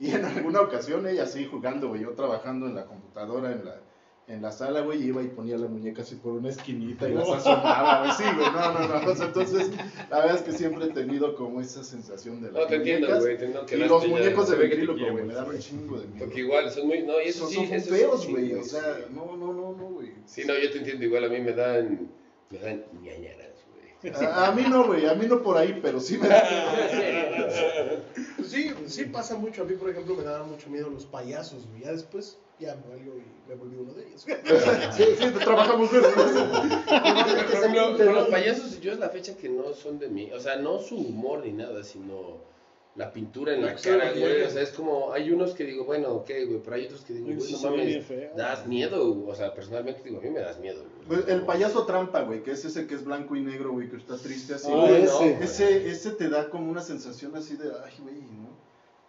Y 0.00 0.10
en 0.12 0.24
alguna 0.24 0.60
ocasión 0.60 1.06
ella 1.06 1.22
así 1.24 1.46
jugando, 1.46 1.88
güey, 1.88 2.02
yo 2.02 2.10
trabajando 2.12 2.66
en 2.66 2.74
la 2.74 2.84
computadora, 2.86 3.50
en 3.52 3.64
la, 3.64 3.80
en 4.28 4.42
la 4.42 4.52
sala, 4.52 4.82
güey, 4.82 5.02
iba 5.04 5.22
y 5.22 5.28
ponía 5.28 5.56
la 5.56 5.68
muñeca 5.68 6.02
así 6.02 6.14
por 6.16 6.34
una 6.34 6.50
esquinita 6.50 7.08
y 7.08 7.14
las 7.14 7.28
asomaba, 7.28 8.00
güey. 8.00 8.12
Sí, 8.12 8.24
güey, 8.36 8.50
no, 8.52 8.72
no, 8.72 9.00
no. 9.02 9.10
O 9.10 9.14
sea, 9.16 9.26
entonces, 9.26 9.70
la 10.10 10.18
verdad 10.18 10.36
es 10.36 10.42
que 10.42 10.52
siempre 10.52 10.84
he 10.84 10.90
tenido 10.90 11.34
como 11.34 11.60
esa 11.60 11.82
sensación 11.82 12.42
de 12.42 12.52
las 12.52 12.60
No, 12.62 12.66
te 12.66 12.76
entiendo, 12.76 13.06
muñecas. 13.08 13.24
güey. 13.24 13.66
que 13.66 13.76
Y 13.76 13.78
los 13.88 14.06
muñecos 14.06 14.50
de 14.50 14.56
ventríloco, 14.56 15.12
güey, 15.12 15.24
me 15.24 15.34
dan 15.34 15.48
un 15.48 15.58
chingo 15.58 15.98
de 15.98 16.06
miedo. 16.08 16.24
Porque 16.26 16.40
igual, 16.40 16.70
son 16.70 16.86
muy. 16.88 17.02
No, 17.04 17.14
y 17.20 17.28
eso 17.28 17.48
Esos 17.48 17.50
sí. 17.50 17.54
son 17.56 17.64
esos 17.74 17.88
feos, 17.98 18.22
sí, 18.22 18.30
güey, 18.30 18.52
o 18.54 18.62
sí. 18.62 18.70
sea, 18.70 18.98
no, 19.10 19.36
no, 19.36 19.52
no, 19.52 19.72
no, 19.72 19.84
güey. 19.90 20.12
Sí, 20.26 20.42
no, 20.46 20.54
yo 20.58 20.70
te 20.70 20.78
entiendo. 20.78 21.04
Igual 21.04 21.24
a 21.24 21.28
mí 21.28 21.40
me 21.40 21.52
dan. 21.52 22.10
Me 22.50 22.58
dan 22.58 22.84
ñañaras, 23.02 23.56
güey. 24.02 24.14
A, 24.26 24.46
a 24.48 24.52
mí 24.52 24.62
no, 24.68 24.86
güey, 24.86 25.06
a 25.06 25.14
mí 25.14 25.26
no 25.26 25.42
por 25.42 25.56
ahí, 25.56 25.78
pero 25.82 26.00
sí 26.00 26.18
me 26.18 26.28
da 26.28 26.42
miedo. 26.92 27.98
Pues 28.36 28.50
sí, 28.50 28.72
sí 28.86 29.04
pasa 29.06 29.36
mucho. 29.36 29.62
A 29.62 29.64
mí, 29.64 29.74
por 29.74 29.90
ejemplo, 29.90 30.14
me 30.14 30.22
daban 30.22 30.48
mucho 30.50 30.68
miedo 30.70 30.88
los 30.90 31.04
payasos, 31.06 31.66
güey. 31.68 31.82
Ya 31.82 31.92
después, 31.92 32.38
ya 32.60 32.76
me 32.76 32.88
valió 32.96 33.12
y 33.16 33.48
me 33.48 33.54
volví 33.54 33.76
uno 33.76 33.92
de 33.94 34.06
ellos. 34.08 34.24
Sí, 34.96 35.04
sí, 35.18 35.30
trabajamos 35.38 35.90
de 35.92 35.98
eso. 36.00 36.10
Con 37.96 38.14
los 38.14 38.28
payasos, 38.28 38.80
yo 38.80 38.92
es 38.92 38.98
la 38.98 39.08
fecha 39.08 39.36
que 39.36 39.48
no 39.48 39.72
son 39.74 39.98
de 39.98 40.08
mí. 40.08 40.30
O 40.32 40.40
sea, 40.40 40.56
no 40.56 40.78
su 40.80 40.96
humor 40.96 41.44
ni 41.44 41.52
nada, 41.52 41.82
sino 41.84 42.46
la 42.96 43.12
pintura 43.12 43.54
en 43.54 43.64
la 43.64 43.76
cara, 43.76 44.10
güey. 44.12 44.42
O 44.42 44.50
sea, 44.50 44.62
es 44.62 44.70
como. 44.70 45.12
Hay 45.12 45.30
unos 45.30 45.54
que 45.54 45.64
digo, 45.64 45.84
bueno, 45.84 46.08
ok, 46.14 46.30
güey. 46.48 46.60
Pero 46.64 46.76
hay 46.76 46.86
otros 46.86 47.02
que 47.02 47.12
digo, 47.14 47.26
güey, 47.26 47.40
Sí, 47.40 47.56
no 47.62 47.70
mames. 47.70 48.08
Das 48.36 48.66
miedo. 48.66 49.24
O 49.26 49.34
sea, 49.34 49.54
personalmente 49.54 50.02
digo, 50.02 50.18
a 50.18 50.22
mí 50.22 50.30
me 50.30 50.40
das 50.40 50.58
miedo, 50.58 50.82
güey. 51.06 51.20
Pues, 51.20 51.28
el 51.32 51.42
payaso 51.42 51.86
trampa, 51.86 52.22
güey, 52.22 52.42
que 52.42 52.50
es 52.52 52.64
ese 52.64 52.86
que 52.86 52.94
es 52.96 53.04
blanco 53.04 53.36
y 53.36 53.40
negro, 53.40 53.72
güey, 53.72 53.88
que 53.88 53.96
está 53.96 54.16
triste 54.16 54.54
así, 54.54 54.68
Ah, 54.72 54.76
güey. 54.88 55.02
ese. 55.04 55.36
no, 55.36 55.44
ese, 55.44 55.88
ese 55.90 56.10
te 56.12 56.28
da 56.28 56.50
como 56.50 56.70
una 56.70 56.82
sensación 56.82 57.36
así 57.36 57.56
de, 57.56 57.70
ay, 57.84 57.92
güey, 58.02 58.16
¿no? 58.16 58.47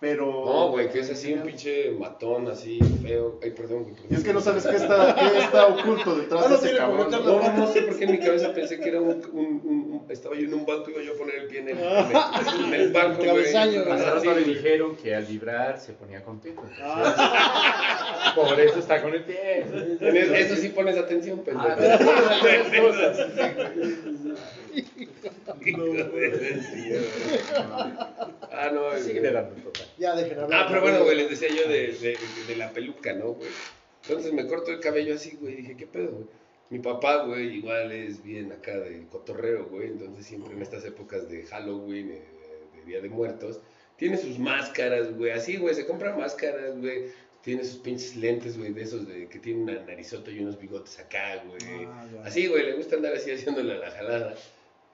Pero... 0.02 0.26
No, 0.46 0.70
güey, 0.72 0.90
que 0.90 1.02
es 1.02 1.10
así 1.10 1.34
un 1.34 1.42
pinche 1.42 1.92
matón, 1.92 2.48
así, 2.48 2.80
feo. 3.06 3.38
Ay, 3.44 3.52
perdón, 3.52 3.84
güey. 3.84 3.96
Y 4.10 4.14
es 4.16 4.24
que 4.24 4.32
no 4.32 4.40
sabes 4.40 4.66
qué 4.66 4.78
está, 4.78 5.14
qué 5.14 5.40
está 5.40 5.68
oculto 5.68 6.16
detrás 6.16 6.46
Ah, 6.46 6.50
de 6.50 6.56
ese 6.56 6.78
cabrón. 6.78 7.12
¿no? 7.12 7.52
No, 7.54 7.68
sé 7.68 7.82
por 7.82 7.98
qué 7.98 8.06
en 8.06 8.12
mi 8.14 8.20
cabeza 8.20 8.54
pensé 8.54 8.80
que 8.80 8.88
era 8.88 9.02
un, 9.02 9.10
un, 9.34 9.46
un- 9.66 9.92
un- 9.92 10.06
estaba 10.10 10.36
yo 10.38 10.44
en 10.44 10.54
un 10.54 10.66
banco 10.66 10.90
y 10.90 10.94
iba 10.94 11.04
yo 11.04 11.12
a 11.16 11.18
poner 11.18 11.36
el 11.36 11.48
pie 11.48 11.60
en 11.60 11.70
el, 11.70 11.78
en 11.80 11.84
el, 11.84 12.64
en 12.66 12.74
el 12.82 12.94
banco, 12.94 13.16
güey. 13.18 13.26
Travesaño, 13.28 13.82
Hace 13.82 13.92
Ajá, 14.04 14.14
rato 14.14 14.24
le 14.26 14.32
güey. 14.32 14.44
dijeron 14.46 14.96
que 14.96 15.14
al 15.16 15.26
vibrar 15.26 15.80
se 15.82 15.92
ponía 15.92 16.24
contento. 16.24 16.62
Ah, 16.82 18.32
Por 18.38 18.58
eso 18.58 18.80
está 18.80 19.02
con 19.02 19.14
el 19.14 19.24
pie. 19.26 19.66
En 20.00 20.16
el- 20.16 20.34
eso 20.34 20.56
sí 20.56 20.70
pones 20.70 20.98
atención, 20.98 21.40
pendejo. 21.40 21.68
Ah, 21.70 21.76
pero 22.42 22.94
cosas. 25.76 26.08
Ah, 28.52 28.72
no, 28.74 28.89
total. 29.63 29.88
ya 29.98 30.15
dejen 30.15 30.39
hablar. 30.39 30.63
Ah, 30.63 30.65
pero 30.69 30.82
bueno, 30.82 31.04
güey, 31.04 31.17
les 31.17 31.30
decía 31.30 31.50
yo 31.50 31.69
de, 31.69 31.93
de, 31.93 32.17
de 32.48 32.56
la 32.56 32.72
peluca, 32.72 33.13
¿no, 33.13 33.34
güey? 33.34 33.50
Entonces 34.04 34.34
me 34.34 34.48
corto 34.48 34.72
el 34.72 34.80
cabello 34.80 35.15
así, 35.15 35.38
güey, 35.39 35.56
dije, 35.56 35.76
¿qué 35.78 35.88
pedo, 35.88 36.12
güey? 36.12 36.28
Mi 36.69 36.80
papá, 36.80 37.26
güey, 37.26 37.58
igual 37.58 37.91
es 37.91 38.24
bien 38.24 38.52
acá 38.52 38.78
del 38.78 39.08
cotorreo, 39.08 39.65
güey, 39.65 39.88
entonces 39.88 40.26
siempre 40.26 40.54
en 40.54 40.62
estas 40.62 40.86
épocas 40.86 41.30
de 41.30 41.43
Halloween, 41.43 42.12
eh, 42.12 42.22
de, 42.74 42.80
de 42.80 42.86
Día 42.86 43.02
de 43.02 43.10
Muertos, 43.10 43.60
tiene 43.98 44.17
sus 44.17 44.38
máscaras, 44.39 45.15
güey, 45.15 45.32
así, 45.32 45.58
güey, 45.58 45.74
se 45.74 45.86
compra 45.86 46.15
máscaras, 46.15 46.78
güey, 46.80 47.12
tiene 47.41 47.63
sus 47.63 47.78
pinches 47.78 48.15
lentes, 48.15 48.58
güey, 48.58 48.74
de 48.74 48.82
esos 48.84 49.08
de 49.08 49.28
que 49.28 49.39
tiene 49.39 49.63
una 49.63 49.80
narizota 49.86 50.30
y 50.32 50.39
unos 50.39 50.60
bigotes 50.60 51.00
acá, 51.00 51.43
güey. 51.45 51.86
Ah. 51.86 52.08
Así, 52.26 52.48
güey, 52.48 52.65
le 52.65 52.74
gusta 52.74 52.95
andar 52.95 53.13
así 53.13 53.32
haciéndole 53.32 53.74
a 53.74 53.78
la 53.78 53.91
jalada. 53.91 54.36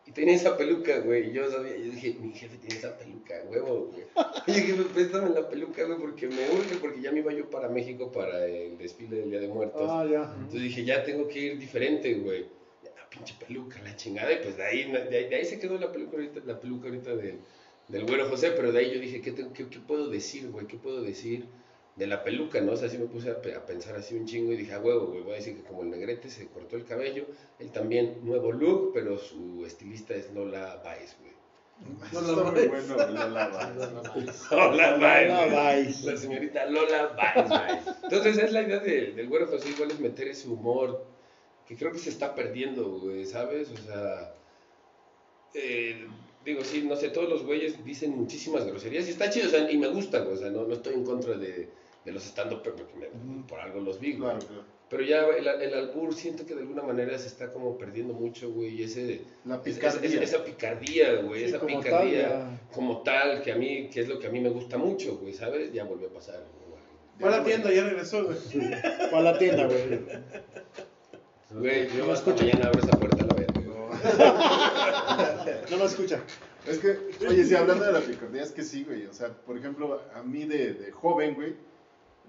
Y 0.07 0.11
tenía 0.11 0.35
esa 0.35 0.55
peluca, 0.55 0.99
güey. 0.99 1.29
Y 1.29 1.33
yo 1.33 1.49
sabía, 1.49 1.75
yo 1.77 1.85
dije, 1.91 2.15
mi 2.21 2.31
jefe 2.31 2.57
tiene 2.57 2.75
esa 2.75 2.95
peluca, 2.97 3.33
huevo, 3.49 3.91
güey. 3.91 4.03
Oye, 4.47 4.61
jefe, 4.61 4.83
préstame 4.93 5.29
la 5.31 5.49
peluca, 5.49 5.83
güey, 5.83 5.97
porque 5.97 6.27
me 6.27 6.47
urge, 6.51 6.75
porque 6.79 7.01
ya 7.01 7.11
me 7.11 7.19
iba 7.19 7.33
yo 7.33 7.49
para 7.49 7.69
México 7.69 8.11
para 8.11 8.45
el 8.45 8.77
desfile 8.77 9.17
del 9.17 9.31
Día 9.31 9.39
de 9.39 9.47
Muertos. 9.47 9.81
Ah, 9.89 10.05
ya. 10.09 10.31
Entonces 10.37 10.61
dije, 10.61 10.85
ya 10.85 11.03
tengo 11.03 11.27
que 11.27 11.39
ir 11.39 11.57
diferente, 11.57 12.13
güey. 12.15 12.45
La 12.83 13.09
pinche 13.09 13.33
peluca, 13.39 13.81
la 13.81 13.95
chingada. 13.95 14.31
Y 14.31 14.37
pues 14.43 14.57
de 14.57 14.63
ahí, 14.63 14.91
de 14.91 14.97
ahí, 15.17 15.29
de 15.29 15.35
ahí 15.35 15.45
se 15.45 15.59
quedó 15.59 15.77
la 15.79 15.91
peluca 15.91 16.17
ahorita, 16.17 16.41
la 16.45 16.59
peluca 16.59 16.87
ahorita 16.87 17.15
del, 17.15 17.39
del 17.87 18.05
güero 18.05 18.29
José. 18.29 18.51
Pero 18.51 18.71
de 18.71 18.79
ahí 18.79 18.93
yo 18.93 18.99
dije, 18.99 19.21
¿qué, 19.21 19.31
tengo- 19.31 19.53
qué, 19.53 19.67
qué 19.67 19.79
puedo 19.79 20.07
decir, 20.09 20.49
güey? 20.51 20.67
¿Qué 20.67 20.77
puedo 20.77 21.01
decir 21.01 21.45
de 21.95 22.07
la 22.07 22.23
peluca, 22.23 22.59
no? 22.61 22.73
O 22.73 22.75
sea, 22.75 22.87
así 22.87 22.97
me 22.97 23.05
puse 23.05 23.29
a, 23.31 23.41
pe- 23.41 23.55
a 23.55 23.65
pensar 23.65 23.95
así 23.95 24.15
un 24.15 24.25
chingo 24.25 24.51
y 24.51 24.57
dije, 24.57 24.73
a 24.73 24.79
huevo, 24.79 25.07
güey, 25.07 25.21
voy 25.23 25.33
a 25.33 25.35
decir 25.37 25.55
que 25.55 25.63
como 25.63 25.83
el 25.83 25.89
negrete 25.91 26.29
se 26.29 26.47
cortó 26.47 26.75
el 26.75 26.83
cabello, 26.85 27.25
él 27.59 27.71
también 27.71 28.19
nuevo 28.23 28.51
look, 28.51 28.91
pero 28.93 29.17
su 29.17 29.63
estilista 29.65 30.13
es 30.13 30.31
Lola 30.33 30.81
Baez, 30.83 31.15
güey. 31.21 31.33
Está 32.03 32.21
muy 32.21 32.67
bueno, 32.67 32.95
Lola 32.97 33.47
Baez. 33.47 34.41
Lola 34.51 34.97
Baez. 34.97 35.27
Lola. 35.29 35.45
Baez. 35.55 36.03
La 36.03 36.17
señorita 36.17 36.65
Lola 36.67 37.07
Baez, 37.15 37.47
güey. 37.49 37.95
Entonces 38.03 38.37
es 38.39 38.51
la 38.51 38.61
idea 38.63 38.79
de- 38.79 39.11
del 39.13 39.27
güero 39.29 39.47
José, 39.47 39.69
igual 39.69 39.91
es 39.91 39.99
meter 39.99 40.27
ese 40.27 40.47
humor 40.49 41.05
que 41.67 41.75
creo 41.75 41.91
que 41.91 41.97
se 41.99 42.09
está 42.09 42.35
perdiendo, 42.35 42.99
güey, 42.99 43.25
¿sabes? 43.25 43.71
O 43.71 43.77
sea, 43.77 44.33
eh, 45.53 46.07
digo, 46.43 46.63
sí, 46.63 46.83
no 46.83 46.95
sé, 46.95 47.09
todos 47.09 47.29
los 47.29 47.43
güeyes 47.43 47.83
dicen 47.83 48.11
muchísimas 48.15 48.65
groserías 48.65 49.07
y 49.07 49.11
está 49.11 49.29
chido, 49.29 49.47
o 49.47 49.49
sea, 49.49 49.69
y 49.71 49.77
me 49.77 49.87
gusta, 49.87 50.19
güey, 50.19 50.35
o 50.35 50.37
sea, 50.37 50.49
no, 50.49 50.65
no 50.65 50.73
estoy 50.73 50.93
en 50.95 51.05
contra 51.05 51.35
de, 51.37 51.69
de 52.05 52.11
los 52.11 52.23
stand-up, 52.25 52.61
por 53.47 53.59
algo 53.59 53.79
los 53.81 53.99
vi, 53.99 54.13
güey. 54.13 54.29
Claro, 54.29 54.39
claro. 54.47 54.63
Pero 54.87 55.03
ya 55.03 55.25
el, 55.25 55.47
el 55.47 55.73
albur 55.73 56.13
siento 56.13 56.45
que 56.45 56.53
de 56.53 56.61
alguna 56.61 56.83
manera 56.83 57.17
se 57.17 57.25
está 57.27 57.51
como 57.51 57.75
perdiendo 57.77 58.13
mucho, 58.13 58.51
güey, 58.51 58.83
ese... 58.83 59.21
La 59.43 59.55
es- 59.55 59.61
picardía. 59.61 60.21
es- 60.21 60.29
esa 60.29 60.43
picardía, 60.43 61.15
güey, 61.23 61.41
Sí, 61.41 61.47
esa 61.49 61.59
como 61.59 61.81
picardía 61.81 62.29
tal, 62.29 62.59
como 62.73 63.01
tal, 63.01 63.41
que 63.41 63.51
a 63.51 63.55
mí, 63.55 63.89
que 63.91 64.01
es 64.01 64.07
lo 64.07 64.19
que 64.19 64.27
a 64.27 64.29
mí 64.29 64.39
me 64.39 64.49
gusta 64.49 64.77
mucho, 64.77 65.17
güey, 65.17 65.33
¿sabes? 65.33 65.73
Ya 65.73 65.83
volvió 65.85 66.07
a 66.09 66.13
pasar, 66.13 66.35
güey. 66.59 66.75
Fue 67.17 67.29
a 67.29 67.31
la 67.39 67.43
tienda, 67.43 67.71
ya 67.73 67.83
regresó, 67.85 68.25
güey. 68.25 68.37
Para 69.09 69.21
la 69.23 69.37
tienda, 69.39 69.65
güey. 69.65 69.99
Güey, 71.51 71.87
yo 71.95 72.05
No 72.05 72.11
hasta 72.13 72.31
escucho. 72.31 72.45
mañana 72.45 72.67
abro 72.67 72.79
esa 72.83 72.99
puerta 72.99 73.23
a 73.23 73.27
la 73.27 73.35
verga, 73.35 73.61
güey. 73.61 73.75
No 75.71 75.77
lo 75.77 75.85
escucha. 75.85 76.19
Es 76.67 76.79
que, 76.79 76.97
oye, 77.27 77.45
sí, 77.45 77.55
hablando 77.55 77.85
de 77.85 77.91
la 77.93 78.01
picardía, 78.01 78.43
es 78.43 78.51
que 78.51 78.63
sí, 78.63 78.83
güey. 78.83 79.05
O 79.05 79.13
sea, 79.13 79.29
por 79.29 79.57
ejemplo, 79.57 80.01
a 80.13 80.23
mí 80.23 80.43
de, 80.45 80.73
de 80.73 80.91
joven, 80.91 81.35
güey, 81.35 81.55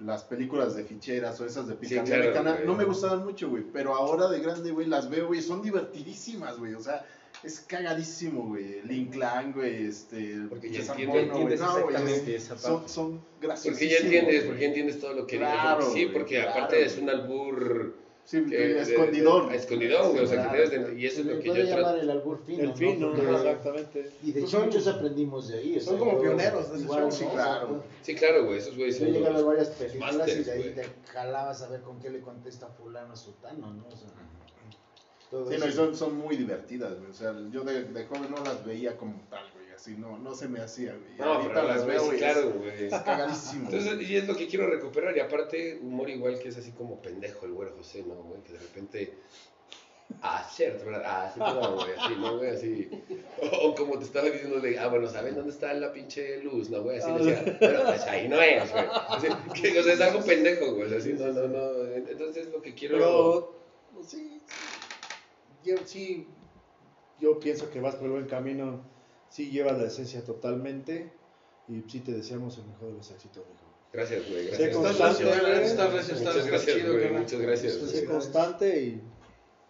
las 0.01 0.25
películas 0.25 0.75
de 0.77 0.85
ficheras 0.85 1.41
o 1.41 1.47
esas 1.47 1.67
de 1.69 1.75
picardía 1.75 2.05
claro, 2.05 2.23
mexicana 2.23 2.53
güey. 2.55 2.67
no 2.67 2.75
me 2.75 2.85
gustaban 2.85 3.25
mucho, 3.25 3.49
güey. 3.49 3.63
Pero 3.73 3.95
ahora 3.95 4.29
de 4.29 4.41
grande, 4.41 4.71
güey, 4.71 4.87
las 4.87 5.09
veo, 5.11 5.29
güey, 5.29 5.41
son 5.43 5.63
divertidísimas, 5.63 6.59
güey. 6.59 6.75
O 6.75 6.81
sea, 6.81 7.05
es 7.43 7.61
cagadísimo, 7.61 8.49
güey. 8.49 8.83
Lin 8.83 9.07
Clan, 9.07 9.53
güey, 9.53 9.87
este. 9.87 10.37
Porque 10.49 10.71
ya 10.71 10.81
César 10.81 11.01
entiendes- 11.01 11.61
No, 11.61 11.79
exactamente 11.79 12.35
es- 12.37 12.45
esa 12.45 12.57
son, 12.59 12.75
parte. 12.77 12.89
son 12.93 13.21
graciosísimos. 13.41 13.79
Porque 13.79 13.89
ya 13.89 13.97
entiendes, 14.05 14.35
güey. 14.37 14.47
porque 14.47 14.61
ya 14.63 14.69
entiendes 14.69 15.01
todo 15.01 15.13
lo 15.15 15.27
que 15.27 15.37
Claro, 15.39 15.81
digo. 15.81 15.93
Sí, 15.93 16.03
güey, 16.05 16.13
porque 16.15 16.35
claro, 16.37 16.51
aparte 16.51 16.85
es 16.85 16.93
güey. 16.95 17.05
un 17.05 17.11
albur 17.11 17.95
Sí, 18.27 18.45
que- 18.45 18.81
escondidón. 18.81 19.49
de- 19.49 19.57
escondidón, 19.57 20.11
güey, 20.11 20.25
o 20.25 20.27
sea, 20.27 20.37
que 20.43 20.49
Claro. 20.49 20.69
debes 20.71 20.71
de- 20.95 21.01
y 21.01 21.07
eso 21.07 21.21
es 21.21 21.27
lo 21.27 21.39
que 21.39 21.47
yo 21.49 21.55
llamar 21.55 21.79
trato. 21.85 22.01
el 22.01 22.11
albur 22.11 22.43
fino. 22.45 22.63
El 22.65 22.75
fino, 22.75 23.13
Porque- 23.13 23.31
exactamente. 23.33 24.11
Y 24.23 24.33
de 24.33 24.41
Pues 24.41 24.51
son- 24.51 24.65
muchos 24.67 24.87
aprendimos 24.89 25.49
de 25.49 25.59
ahí. 25.59 25.81
son 25.81 25.99
como 25.99 26.21
pioneros 26.21 26.73
de 26.73 26.79
sí, 27.13 27.25
claro. 27.33 27.85
Sí, 28.03 28.15
claro, 28.17 28.45
güey, 28.47 28.59
esos 28.59 28.77
güeyes 28.77 28.99
Yo 28.99 29.27
a 29.29 29.43
varias 29.43 29.69
películas 29.71 30.29
y 30.37 30.43
de 30.43 30.53
ahí 30.53 30.73
te 30.75 30.85
jalabas 31.13 31.63
a 31.63 31.69
ver 31.69 31.81
con 31.83 32.01
qué 32.01 32.11
le 32.11 32.21
contesta 32.21 32.67
fulano 32.67 33.13
a 33.13 33.17
sutano, 33.17 33.73
¿no? 33.73 33.87
O 33.87 33.97
sea, 33.97 34.09
todo 35.31 35.49
Sí, 35.49 35.55
eso. 35.55 35.65
no, 35.65 35.71
y 35.71 35.75
son, 35.75 35.97
son 35.97 36.17
muy 36.17 36.37
divertidas, 36.37 36.99
güey. 36.99 37.11
O 37.11 37.15
sea, 37.15 37.35
yo 37.53 37.63
de, 37.65 37.85
de 37.85 38.05
joven 38.07 38.31
no 38.31 38.43
las 38.45 38.65
veía 38.65 38.97
como 38.97 39.21
tal, 39.31 39.45
güey. 39.55 39.66
Así 39.77 39.95
no, 39.97 40.19
no 40.19 40.35
se 40.35 40.49
me 40.49 40.61
hacía, 40.61 40.93
güey. 40.97 41.17
No, 41.19 41.35
ahorita 41.35 41.53
pero 41.55 41.69
las 41.69 41.85
güey, 41.85 42.19
claro, 42.19 42.41
es- 42.49 42.55
güey. 42.57 42.85
Es 42.87 42.95
cagadísimo. 43.03 43.69
Entonces, 43.71 44.09
y 44.09 44.17
es 44.17 44.27
lo 44.27 44.35
que 44.35 44.47
quiero 44.47 44.67
recuperar. 44.69 45.15
Y 45.17 45.21
aparte, 45.21 45.79
humor 45.83 46.09
igual 46.09 46.39
que 46.39 46.49
es 46.49 46.57
así 46.57 46.73
como 46.73 47.01
pendejo 47.03 47.45
el 47.47 47.53
güero 47.53 47.75
José, 47.77 48.03
¿no, 48.07 48.15
güey? 48.15 48.43
Que 48.43 48.55
de 48.55 48.59
repente. 48.59 49.15
Ah, 50.23 50.49
cierto, 50.51 50.87
¿verdad? 50.87 51.03
Ah, 51.05 51.31
sí, 51.35 51.41
no, 51.41 51.75
güey, 51.75 51.91
así, 51.99 52.15
¿no, 52.17 52.39
güey? 52.39 52.51
Así. 52.51 52.91
O, 53.43 53.69
o 53.69 53.75
como 53.75 53.99
te 53.99 54.05
estaba 54.05 54.31
diciendo 54.31 54.61
de, 54.61 54.79
ah, 54.79 54.87
bueno, 54.87 55.09
¿saben 55.09 55.35
dónde 55.35 55.51
está 55.51 55.75
la 55.75 55.93
pinche 55.93 56.39
luz? 56.43 56.71
No, 56.71 56.83
güey, 56.83 56.99
así 56.99 57.11
decía, 57.13 57.57
pero 57.61 57.83
pues 57.85 58.03
ahí 58.03 58.29
no 58.29 58.41
es, 58.41 58.71
güey. 58.73 58.85
Así, 59.09 59.27
que, 59.61 59.79
o 59.79 59.83
sea, 59.83 59.93
es 59.95 60.01
algo 60.01 60.25
pendejo, 60.25 60.75
güey. 60.75 60.95
Así, 60.95 61.13
no, 61.13 61.27
no, 61.33 61.49
no. 61.49 61.85
Entonces, 61.95 62.49
lo 62.51 62.63
que 62.63 62.73
quiero. 62.75 62.95
Pero, 62.97 64.03
sí, 64.07 64.41
yo 65.65 65.75
sí, 65.85 66.29
yo 67.21 67.39
pienso 67.41 67.69
que 67.71 67.81
vas 67.81 67.97
por 67.97 68.05
el 68.07 68.13
buen 68.13 68.27
camino, 68.27 68.81
sí 69.29 69.51
llevas 69.51 69.79
la 69.79 69.87
esencia 69.87 70.25
totalmente 70.25 71.13
y 71.69 71.83
sí 71.91 72.01
te 72.01 72.13
deseamos 72.13 72.57
el 72.59 72.67
mejor 72.67 72.89
de 72.89 72.95
los 72.95 73.11
éxitos, 73.11 73.45
mijo. 73.49 73.65
Gracias, 73.93 74.29
güey. 74.29 74.45
Sé 74.49 74.69
Gracias. 74.69 74.77
constante, 74.77 75.23
Estás 75.23 75.41
güey. 75.41 75.63
estás 75.65 75.93
recio, 75.93 76.15
estás 76.17 76.35
Muchas 76.35 76.47
gracias, 76.51 76.77
chido, 76.77 76.93
güey. 76.95 77.11
Muchas 77.11 77.41
gracias. 77.41 77.73
Sé 77.75 77.81
güey. 77.97 78.05
constante 78.05 78.81
y 78.83 79.01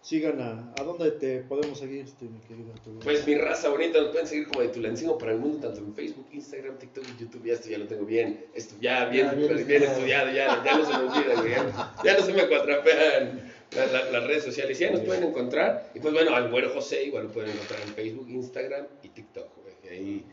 sigan 0.01 0.41
a, 0.41 0.73
a 0.79 0.83
dónde 0.83 1.11
te 1.11 1.39
podemos 1.41 1.79
seguir, 1.79 2.05
este, 2.05 2.25
mi 2.25 2.39
querido 2.41 2.71
Arturo? 2.73 2.99
Pues 2.99 3.25
mi 3.27 3.35
raza 3.35 3.69
bonita, 3.69 3.99
nos 3.99 4.11
pueden 4.11 4.27
seguir 4.27 4.47
como 4.47 4.61
de 4.61 4.69
Tulancingo 4.69 5.17
para 5.17 5.31
el 5.33 5.39
mundo, 5.39 5.59
tanto 5.59 5.79
en 5.81 5.93
Facebook, 5.93 6.27
Instagram, 6.31 6.77
TikTok 6.77 7.03
y 7.17 7.21
YouTube. 7.23 7.43
Ya 7.45 7.53
esto 7.53 7.69
ya 7.69 7.77
lo 7.77 7.87
tengo 7.87 8.05
bien, 8.05 8.45
esto 8.53 8.75
ya 8.81 9.05
bien, 9.05 9.25
Ya, 9.27 9.33
bien 9.33 9.47
bien, 9.47 9.59
estudiado. 9.83 9.85
estudiado, 9.93 10.31
ya, 10.31 10.63
ya 10.63 10.77
no 10.77 10.85
se 10.85 10.91
me 10.91 10.97
olvida, 11.09 11.35
güey. 11.41 11.51
Ya, 11.51 11.93
ya 12.03 12.17
no 12.19 12.25
se 12.25 12.33
me 12.33 12.41
acuatrapean 12.41 13.53
la- 13.75 13.85
la- 13.87 14.11
las 14.11 14.23
redes 14.27 14.43
sociales. 14.43 14.77
Ya 14.79 14.91
nos 14.91 15.01
pueden 15.01 15.23
encontrar. 15.23 15.91
Y 15.93 15.99
pues 15.99 16.13
bueno, 16.13 16.35
al 16.35 16.49
güero 16.49 16.69
José 16.73 17.03
igual 17.03 17.25
lo 17.25 17.31
pueden 17.31 17.51
encontrar 17.51 17.81
en 17.81 17.89
Facebook, 17.93 18.29
Instagram 18.29 18.87
y 19.03 19.09
TikTok, 19.09 19.47
güey. 19.63 19.75
que 19.81 19.89
Ahí, 19.89 20.25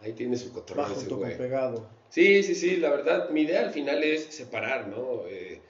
ahí 0.00 0.12
tiene 0.12 0.36
su 0.36 0.52
cotorreo 0.52 0.84
Va 0.84 0.90
ese 0.90 1.00
junto 1.00 1.18
con 1.18 1.24
güey. 1.26 1.38
pegado. 1.38 1.86
Sí, 2.08 2.42
sí, 2.42 2.54
sí, 2.54 2.76
la 2.76 2.90
verdad, 2.90 3.30
mi 3.30 3.42
idea 3.42 3.60
al 3.62 3.70
final 3.70 4.02
es 4.02 4.24
separar, 4.26 4.88
¿no? 4.88 5.22
Eh, 5.28 5.60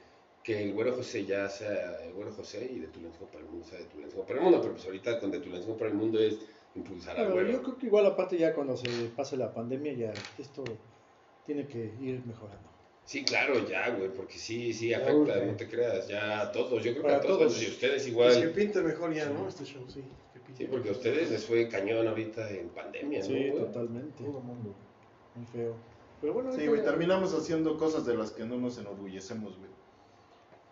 que 0.43 0.63
el 0.63 0.73
güero 0.73 0.93
José 0.95 1.23
ya 1.25 1.47
sea 1.49 2.03
el 2.03 2.13
güero 2.13 2.31
José 2.33 2.67
y 2.73 2.79
de 2.79 2.87
Tulancingo 2.87 3.27
para 3.27 3.43
el 3.43 3.49
mundo 3.51 3.63
sea 3.67 3.77
de 3.77 3.85
Tulancingo 3.85 4.25
para 4.25 4.39
el 4.39 4.43
mundo, 4.43 4.59
pero 4.59 4.73
pues 4.73 4.85
ahorita 4.85 5.19
con 5.19 5.29
de 5.29 5.39
Tulancingo 5.39 5.77
para 5.77 5.91
el 5.91 5.95
mundo 5.97 6.19
es 6.19 6.39
impulsar 6.73 7.19
al 7.19 7.31
güero. 7.31 7.51
yo 7.51 7.61
creo 7.61 7.77
que 7.77 7.85
igual 7.85 8.07
aparte 8.07 8.37
ya 8.39 8.53
cuando 8.55 8.75
se 8.75 8.89
pase 9.15 9.37
la 9.37 9.53
pandemia 9.53 9.93
ya 9.93 10.13
esto 10.39 10.63
tiene 11.45 11.67
que 11.67 11.91
ir 12.01 12.23
mejorando. 12.25 12.70
Sí, 13.11 13.25
claro, 13.25 13.67
ya, 13.67 13.89
güey, 13.89 14.09
porque 14.09 14.37
sí, 14.37 14.71
sí 14.71 14.87
Ya 14.87 14.97
afecta, 14.99 15.13
urge. 15.13 15.45
no 15.45 15.55
te 15.57 15.67
creas, 15.67 16.07
ya 16.07 16.39
a 16.39 16.51
todos, 16.53 16.81
yo 16.81 16.91
creo 16.91 16.95
que 16.95 17.01
Para 17.01 17.17
a 17.17 17.21
todos, 17.21 17.39
todos. 17.39 17.61
y 17.61 17.67
ustedes 17.67 17.93
Pues 17.93 18.03
que 18.05 18.09
igual. 18.39 18.51
pinte 18.53 18.81
mejor 18.81 19.13
ya, 19.13 19.27
¿no? 19.27 19.49
Este 19.49 19.65
show, 19.65 19.83
sí. 19.89 20.01
que 20.33 20.39
pinte 20.39 20.63
Sí, 20.63 20.69
porque 20.71 20.89
a 20.89 20.91
ustedes 20.93 21.29
les 21.29 21.43
fue 21.45 21.67
cañón 21.67 22.07
ahorita 22.07 22.49
en 22.49 22.69
pandemia, 22.69 23.21
Sí, 23.21 23.33
¿no? 23.33 23.37
güey? 23.51 23.65
totalmente. 23.65 24.23
Todo 24.23 24.39
mundo. 24.39 24.73
Muy 25.35 25.45
feo. 25.47 25.75
Pero 26.21 26.33
bueno, 26.33 26.53
Sí, 26.55 26.67
güey, 26.67 26.79
ya- 26.79 26.85
terminamos 26.85 27.33
haciendo 27.33 27.77
cosas 27.77 28.05
de 28.05 28.15
las 28.15 28.31
que 28.31 28.45
no 28.45 28.55
nos 28.55 28.77
enorgullecemos, 28.77 29.57
güey. 29.57 29.71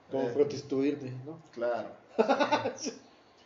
como 0.10 0.30
Eh, 0.30 0.32
prostituirte, 0.34 1.12
¿no? 1.26 1.40
Claro. 1.52 1.90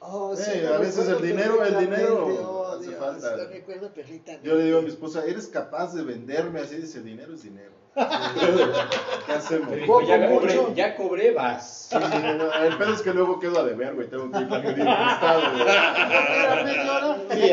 Oh, 0.06 0.36
Eh, 0.38 0.68
a 0.68 0.78
veces 0.80 1.08
el 1.08 1.22
dinero- 1.22 1.64
el 1.64 1.80
dinero 1.80 2.26
Oh, 2.28 2.63
hace 2.84 2.98
Dios, 2.98 3.00
falta. 3.22 3.36
lo 3.38 3.48
recuerdo 3.50 3.94
perfectamente. 3.94 4.48
Yo 4.48 4.56
le 4.56 4.64
digo 4.66 4.80
a 4.80 4.82
mi 4.82 4.90
esposa, 4.90 5.24
¿eres 5.26 5.48
capaz 5.48 5.94
de 5.94 6.04
venderme 6.04 6.60
así? 6.62 6.76
Dice, 6.78 7.02
dinero 7.02 7.34
es 7.34 7.44
dinero. 7.44 7.72
¿Qué 9.28 9.32
hacemos? 9.34 9.70
Te 9.70 9.76
Sí, 9.76 9.82
dijo, 9.82 10.02
ya 10.02 10.28
cobré, 10.28 10.56
mucho. 10.56 10.74
ya 10.74 10.96
cobré, 10.96 11.32
vas. 11.32 11.90
sí, 11.92 11.96
el 12.66 12.76
pedo 12.78 12.94
es 12.94 13.02
que 13.04 13.14
luego 13.14 13.40
quedo 13.40 13.60
a 13.60 13.64
deber, 13.64 13.94
güey. 13.94 14.08
Tengo 14.10 14.32
que 14.32 14.40
ir 14.40 14.48
a 14.52 14.64
Sí, 17.34 17.52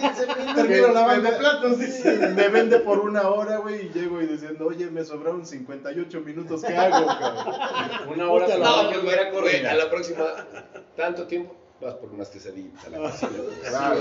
15 0.00 0.26
minutos. 0.26 0.54
Termino 0.54 0.88
me- 0.88 0.94
lavando 0.94 1.30
me- 1.30 1.36
platos. 1.36 1.78
Me 1.78 2.48
vende 2.48 2.78
por 2.80 2.98
una 3.00 3.28
hora, 3.28 3.58
güey, 3.58 3.86
y 3.86 3.90
llego 3.90 4.20
y 4.22 4.26
diciendo, 4.26 4.66
oye, 4.66 4.86
me 4.90 5.04
sobraron 5.04 5.44
58 5.46 6.20
minutos, 6.20 6.62
¿qué 6.64 6.76
hago, 6.76 7.06
cabrón? 7.06 7.54
Una 8.14 8.30
hora 8.30 8.48
la- 8.48 8.56
No, 8.56 8.88
pues 8.88 9.02
volver 9.02 9.18
a 9.18 9.22
güey, 9.30 9.32
coordinar. 9.32 9.72
a 9.72 9.74
la 9.76 9.90
próxima, 9.90 10.24
tanto 10.96 11.26
tiempo, 11.26 11.54
vas 11.84 11.94
por 11.94 12.10
unas 12.10 12.28
quesadillas 12.28 12.84
a 12.86 12.90
la 12.90 12.98
cocina. 13.10 13.30
güey. 13.36 13.54
Claro. 13.68 14.00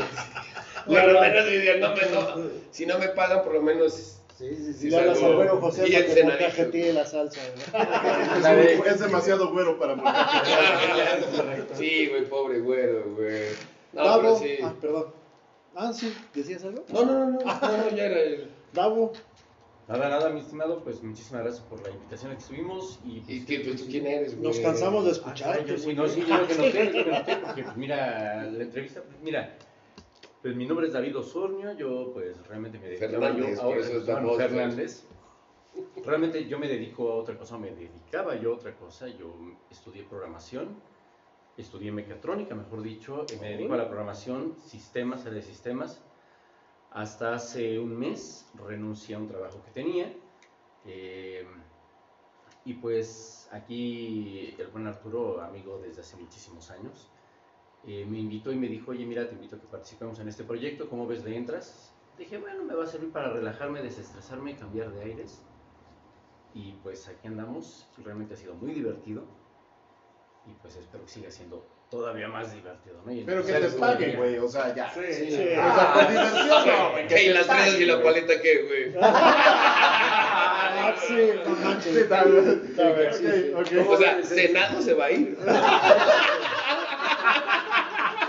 Por 0.85 1.13
lo 1.13 1.21
menos, 1.21 1.45
diría, 1.45 1.77
no 1.77 1.95
me, 1.95 2.05
no, 2.07 2.49
si 2.71 2.85
no 2.85 2.97
me 2.99 3.09
pagan, 3.09 3.43
por 3.43 3.53
lo 3.53 3.61
menos 3.61 4.19
Sí, 4.37 4.55
sí, 4.55 4.71
Y 4.71 4.73
sí. 4.73 4.89
güero 4.89 5.61
José 5.61 5.85
cenadito. 5.85 6.25
montaje 6.25 6.93
la 6.93 7.05
salsa. 7.05 7.39
Es, 8.59 8.85
es 8.93 8.99
demasiado 8.99 9.51
güero 9.51 9.77
para 9.77 9.95
morir. 9.95 11.67
Sí, 11.75 12.07
güey, 12.07 12.25
pobre 12.27 12.59
güero, 12.59 13.13
güey. 13.15 13.49
No, 13.93 14.03
Davo, 14.03 14.21
pero 14.21 14.35
sí. 14.39 14.57
ah, 14.63 14.73
perdón. 14.81 15.05
Ah, 15.75 15.93
sí, 15.93 16.13
¿decías 16.33 16.63
algo? 16.63 16.83
No, 16.89 17.05
no, 17.05 17.13
no, 17.13 17.25
no, 17.31 17.39
no, 17.39 17.77
no, 17.77 17.89
ya 17.95 18.05
era 18.05 18.19
el... 18.21 18.49
Davo, 18.73 19.13
Nada, 19.87 20.09
nada, 20.09 20.29
mi 20.29 20.39
estimado, 20.39 20.81
pues 20.83 21.03
muchísimas 21.03 21.43
gracias 21.43 21.65
por 21.65 21.81
la 21.81 21.89
invitación 21.89 22.31
a 22.31 22.35
que 22.35 22.41
estuvimos. 22.41 22.99
Y, 23.03 23.19
pues, 23.19 23.29
¿Y 23.37 23.45
qué, 23.45 23.59
pues, 23.59 23.81
tú 23.81 23.87
quién 23.89 24.07
eres, 24.07 24.37
güey? 24.37 24.47
nos 24.47 24.59
cansamos 24.59 25.03
de 25.03 25.09
Ah, 25.09 25.13
escucharte. 25.13 25.59
caray, 25.59 25.65
yo 25.65 25.77
sí, 25.77 25.93
no, 25.93 26.07
sí, 26.07 26.25
yo 26.25 26.37
lo 26.37 26.47
que 26.47 26.53
yo 26.55 26.63
lo 26.63 26.71
que 26.91 27.11
noté, 27.11 27.35
porque 27.45 27.63
pues 27.63 27.77
mira, 27.77 28.43
la 28.43 28.63
entrevista, 28.63 29.01
pues 29.03 29.17
mira, 29.21 29.57
pues 30.41 30.55
mi 30.55 30.65
nombre 30.65 30.87
es 30.87 30.93
David 30.93 31.17
Osornio, 31.17 31.73
yo 31.73 32.11
pues 32.13 32.45
realmente 32.47 32.79
me 32.79 32.87
dedico 32.87 33.07
Fernández, 33.07 33.55
yo 33.55 33.61
a 33.61 33.65
por 33.65 33.77
otra 33.77 33.87
eso 33.87 33.97
es 33.97 34.03
cosa, 34.05 34.13
David, 34.13 34.37
Fernández. 34.37 35.03
Realmente 36.05 36.45
yo 36.45 36.59
me 36.59 36.67
dedico 36.67 37.11
a 37.11 37.15
otra 37.15 37.37
cosa, 37.37 37.57
me 37.57 37.71
dedicaba 37.71 38.35
yo 38.35 38.53
a 38.53 38.55
otra 38.55 38.75
cosa, 38.75 39.07
yo 39.07 39.35
estudié 39.69 40.03
programación 40.03 40.77
estudié 41.57 41.91
mecatrónica, 41.91 42.55
mejor 42.55 42.81
dicho, 42.81 43.25
y 43.31 43.39
me 43.39 43.49
dedico 43.51 43.73
a 43.73 43.77
la 43.77 43.85
programación, 43.85 44.55
sistemas, 44.65 45.21
área 45.21 45.33
de 45.35 45.41
sistemas. 45.43 46.01
Hasta 46.93 47.33
hace 47.33 47.79
un 47.79 47.97
mes 47.97 48.47
renuncié 48.67 49.15
a 49.15 49.19
un 49.19 49.27
trabajo 49.27 49.61
que 49.65 49.71
tenía. 49.71 50.13
eh, 50.85 51.45
y 52.65 52.75
pues 52.75 53.49
aquí 53.51 54.55
el 54.57 54.67
buen 54.67 54.87
Arturo, 54.87 55.41
amigo 55.41 55.79
desde 55.79 56.01
hace 56.01 56.15
muchísimos 56.15 56.71
años, 56.71 57.09
eh, 57.85 58.05
me 58.05 58.19
invitó 58.19 58.51
y 58.53 58.55
me 58.55 58.67
dijo, 58.67 58.91
oye, 58.91 59.05
mira, 59.05 59.27
te 59.27 59.35
invito 59.35 59.57
a 59.57 59.59
que 59.59 59.67
participemos 59.67 60.19
en 60.19 60.29
este 60.29 60.43
proyecto, 60.45 60.89
¿cómo 60.89 61.05
ves 61.05 61.23
le 61.25 61.35
entras? 61.35 61.93
Dije, 62.17 62.37
bueno, 62.37 62.63
me 62.63 62.73
va 62.75 62.83
a 62.85 62.87
servir 62.87 63.11
para 63.11 63.33
relajarme, 63.33 63.81
desestresarme, 63.81 64.55
cambiar 64.55 64.93
de 64.93 65.01
aires. 65.03 65.41
Y 66.53 66.73
pues 66.83 67.07
aquí 67.09 67.27
andamos, 67.27 67.89
realmente 67.97 68.35
ha 68.35 68.37
sido 68.37 68.53
muy 68.55 68.71
divertido. 68.71 69.23
Y 70.45 70.53
pues 70.61 70.75
espero 70.77 71.03
que 71.03 71.11
siga 71.11 71.31
siendo 71.31 71.65
todavía 71.93 72.27
más 72.27 72.51
divertido, 72.51 72.95
¿no? 73.05 73.11
Pero 73.25 73.45
que 73.45 73.53
te 73.53 73.67
paguen, 73.69 74.15
güey, 74.17 74.37
o 74.39 74.47
sea, 74.47 74.73
ya. 74.75 74.91
Sí, 74.93 75.01
Sí. 75.11 75.25
sí. 75.29 75.35
O 75.35 75.75
sea, 75.75 75.93
por 75.93 76.07
diversión, 76.09 76.47
no, 76.67 76.91
güey. 76.91 77.07
que 77.07 77.23
¿Y 77.23 77.27
te 77.27 77.33
las 77.33 77.45
fresas 77.45 77.79
y 77.79 77.85
la 77.85 78.01
paleta 78.01 78.33
qué, 78.41 78.63
güey? 78.63 78.93
Ah, 80.85 80.95
sí. 80.99 81.15
Sí, 81.81 81.97
está 81.99 82.23
bien. 82.23 82.61
Está 82.69 82.91
bien, 82.91 83.13
sí, 83.13 83.53
sí. 83.69 83.77
O 83.77 83.97
sea, 83.97 84.23
Senado 84.23 84.81
se 84.81 84.93
va 84.95 85.05
a 85.05 85.11
ir. 85.11 85.37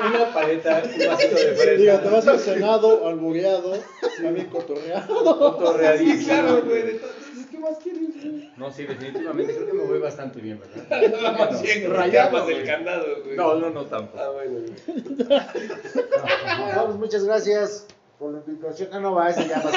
Una 0.01 0.33
paleta, 0.33 0.83
un 0.85 1.07
vasito 1.07 1.35
de 1.37 1.55
fresa. 1.55 1.73
Diga, 1.73 2.03
te 2.03 2.09
vas 2.09 2.27
al 2.27 2.39
Senado, 2.39 3.07
albureado, 3.07 3.79
también 4.23 4.47
cotorreado. 4.47 5.25
cotorreadísimo. 5.35 6.19
Sí, 6.19 6.25
claro, 6.25 6.63
güey. 6.63 6.81
Entonces, 6.91 7.47
¿qué 7.51 7.59
más 7.59 7.79
quieres, 7.79 8.23
güey? 8.23 8.51
No, 8.57 8.71
sí, 8.73 8.85
definitivamente 8.85 9.55
creo 9.55 9.67
que 9.67 9.73
me 9.73 9.85
voy 9.85 9.99
bastante 9.99 10.41
bien, 10.41 10.61
¿verdad? 10.61 11.11
Te 12.11 12.19
amas 12.19 12.43
güey. 12.45 12.57
el 12.57 12.67
candado, 12.67 13.07
güey. 13.25 13.37
No, 13.37 13.55
no, 13.57 13.71
no 13.71 13.85
tampoco. 13.87 14.23
Ah, 14.23 14.31
bueno, 14.31 14.61
güey. 14.61 15.39
Vamos, 16.77 16.97
muchas 16.97 17.25
gracias 17.25 17.87
por 18.19 18.33
la 18.33 18.39
invitación. 18.47 18.89
Ah, 18.93 19.01
no, 19.01 19.15
va, 19.15 19.31
ese 19.31 19.49
ya 19.49 19.63
pasó. 19.63 19.77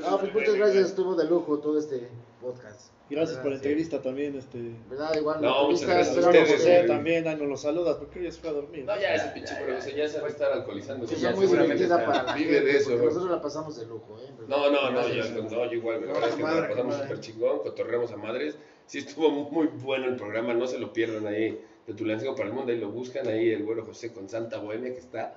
No, 0.00 0.18
pues 0.18 0.34
muchas 0.34 0.54
gracias, 0.54 0.86
estuvo 0.86 1.14
de 1.14 1.24
lujo 1.26 1.58
todo 1.58 1.78
este 1.78 2.08
podcast. 2.40 2.90
Gracias 3.10 3.38
por 3.38 3.50
la 3.50 3.56
entrevista 3.56 4.00
también, 4.00 4.36
este. 4.38 4.58
¿Verdad? 4.88 5.14
Igual 5.16 5.42
No, 5.42 5.62
la 5.64 5.68
muchas 5.68 5.82
entrevista, 5.82 6.14
gracias 6.14 6.24
a 6.24 6.28
ustedes, 6.30 6.62
que- 6.64 6.76
güey. 6.78 6.86
también, 6.86 7.28
ahí 7.28 7.36
nos 7.36 7.48
lo 7.48 7.56
saludas, 7.58 7.96
porque 7.96 8.22
ya 8.22 8.32
se 8.32 8.40
fue 8.40 8.48
a 8.50 8.52
dormir. 8.54 8.84
No, 8.86 8.98
ya 8.98 9.14
ese 9.14 9.28
pinche 9.28 9.54
profesor 9.56 9.94
ya 9.94 10.08
se 10.08 10.20
va 10.20 10.26
a 10.26 10.30
estar 10.30 10.52
alcoholizando. 10.52 11.06
sí, 11.06 11.16
ya 11.16 11.32
muy 11.32 11.44
seguramente 11.46 11.82
está- 11.82 12.06
para 12.06 12.22
la 12.22 12.34
Vive 12.34 12.54
gente, 12.54 12.72
de 12.72 12.78
eso, 12.78 12.90
nosotros 12.96 13.30
la 13.30 13.42
pasamos 13.42 13.78
de 13.78 13.86
lujo, 13.86 14.18
¿eh? 14.18 14.30
No, 14.48 14.70
no, 14.70 14.90
no, 14.90 15.08
yo, 15.08 15.24
no, 15.42 15.48
yo 15.66 15.72
igual. 15.72 16.00
La 16.06 16.12
verdad 16.14 16.28
es 16.30 16.34
que 16.36 16.42
madre, 16.42 16.60
nos 16.60 16.68
la 16.70 16.74
pasamos 16.74 16.96
súper 16.96 17.20
chingón, 17.20 17.58
cotorreamos 17.58 18.12
a 18.12 18.16
madres. 18.16 18.56
Sí 18.86 18.98
estuvo 18.98 19.30
muy 19.30 19.66
bueno 19.66 20.06
el 20.06 20.16
programa, 20.16 20.54
no 20.54 20.66
se 20.66 20.78
lo 20.78 20.92
pierdan 20.92 21.26
ahí. 21.26 21.62
De 21.86 21.94
Tulancingo 21.94 22.34
para 22.36 22.48
el 22.48 22.54
Mundo, 22.54 22.72
ahí 22.72 22.78
lo 22.78 22.90
buscan, 22.90 23.26
ahí 23.26 23.50
el 23.50 23.64
güero 23.64 23.84
José 23.84 24.12
con 24.12 24.28
Santa 24.28 24.58
Bohemia, 24.58 24.92
que 24.92 25.00
está 25.00 25.34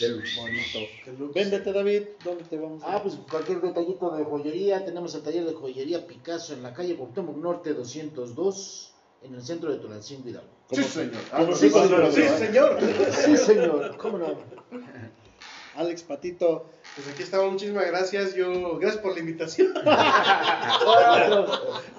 del 0.00 0.22
bonito. 0.36 1.32
Véndete, 1.34 1.72
David, 1.72 2.02
¿dónde 2.24 2.44
te 2.44 2.58
vamos 2.58 2.82
a 2.82 2.96
Ah, 2.96 3.02
pues 3.02 3.16
cualquier 3.30 3.60
detallito 3.60 4.10
de 4.16 4.24
joyería, 4.24 4.84
tenemos 4.84 5.14
el 5.14 5.22
taller 5.22 5.44
de 5.44 5.54
joyería 5.54 6.06
Picasso 6.06 6.52
en 6.54 6.62
la 6.62 6.74
calle 6.74 6.96
Cuauhtémoc 6.96 7.36
Norte 7.36 7.74
202, 7.74 8.92
en 9.22 9.34
el 9.34 9.42
centro 9.42 9.70
de 9.70 9.78
Tulancingo 9.78 10.28
Hidalgo. 10.28 10.50
Sí, 10.72 10.82
señor. 10.82 11.22
Ah, 11.32 11.42
no, 11.42 11.54
si 11.54 11.70
sí, 11.70 11.78
señor. 11.78 12.12
Sí, 12.12 12.22
señor. 12.22 12.78
Sí, 13.12 13.36
señor, 13.36 13.96
¿cómo 13.96 14.18
no? 14.18 14.26
Alex 15.76 16.02
Patito. 16.02 16.66
Pues 16.96 17.06
aquí 17.08 17.22
estamos, 17.22 17.52
muchísimas 17.52 17.86
gracias. 17.86 18.34
Yo, 18.34 18.78
gracias 18.78 19.00
por 19.00 19.14
la 19.14 19.20
invitación. 19.20 19.68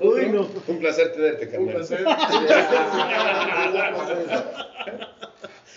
Uy, 0.01 0.29
no. 0.29 0.49
Un 0.67 0.79
placer 0.79 1.13
tenerte, 1.13 1.57
Un 1.57 1.67
carnal. 1.67 1.87
placer. 1.87 2.05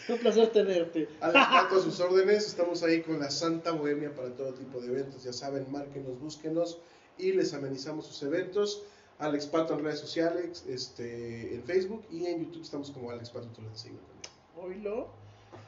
Un 0.08 0.18
placer 0.18 0.48
tenerte. 0.48 1.08
Alex 1.20 1.46
Pato, 1.46 1.76
a 1.76 1.82
sus 1.82 2.00
órdenes. 2.00 2.46
Estamos 2.46 2.82
ahí 2.82 3.02
con 3.02 3.18
la 3.20 3.30
Santa 3.30 3.72
Bohemia 3.72 4.14
para 4.14 4.30
todo 4.30 4.52
tipo 4.54 4.80
de 4.80 4.88
eventos. 4.88 5.22
Ya 5.22 5.32
saben, 5.32 5.66
márquenos, 5.70 6.18
búsquenos 6.20 6.78
y 7.18 7.32
les 7.32 7.54
amenizamos 7.54 8.06
sus 8.06 8.22
eventos. 8.22 8.82
Alex 9.18 9.46
Pato 9.46 9.74
en 9.74 9.84
redes 9.84 10.00
sociales, 10.00 10.64
este, 10.68 11.54
en 11.54 11.62
Facebook 11.62 12.02
y 12.10 12.26
en 12.26 12.44
YouTube 12.44 12.62
estamos 12.62 12.90
como 12.90 13.10
Alex 13.10 13.30
Pato 13.30 13.46
Tulancingo 13.48 13.98
también. 14.00 14.78
Oílo. 14.78 15.08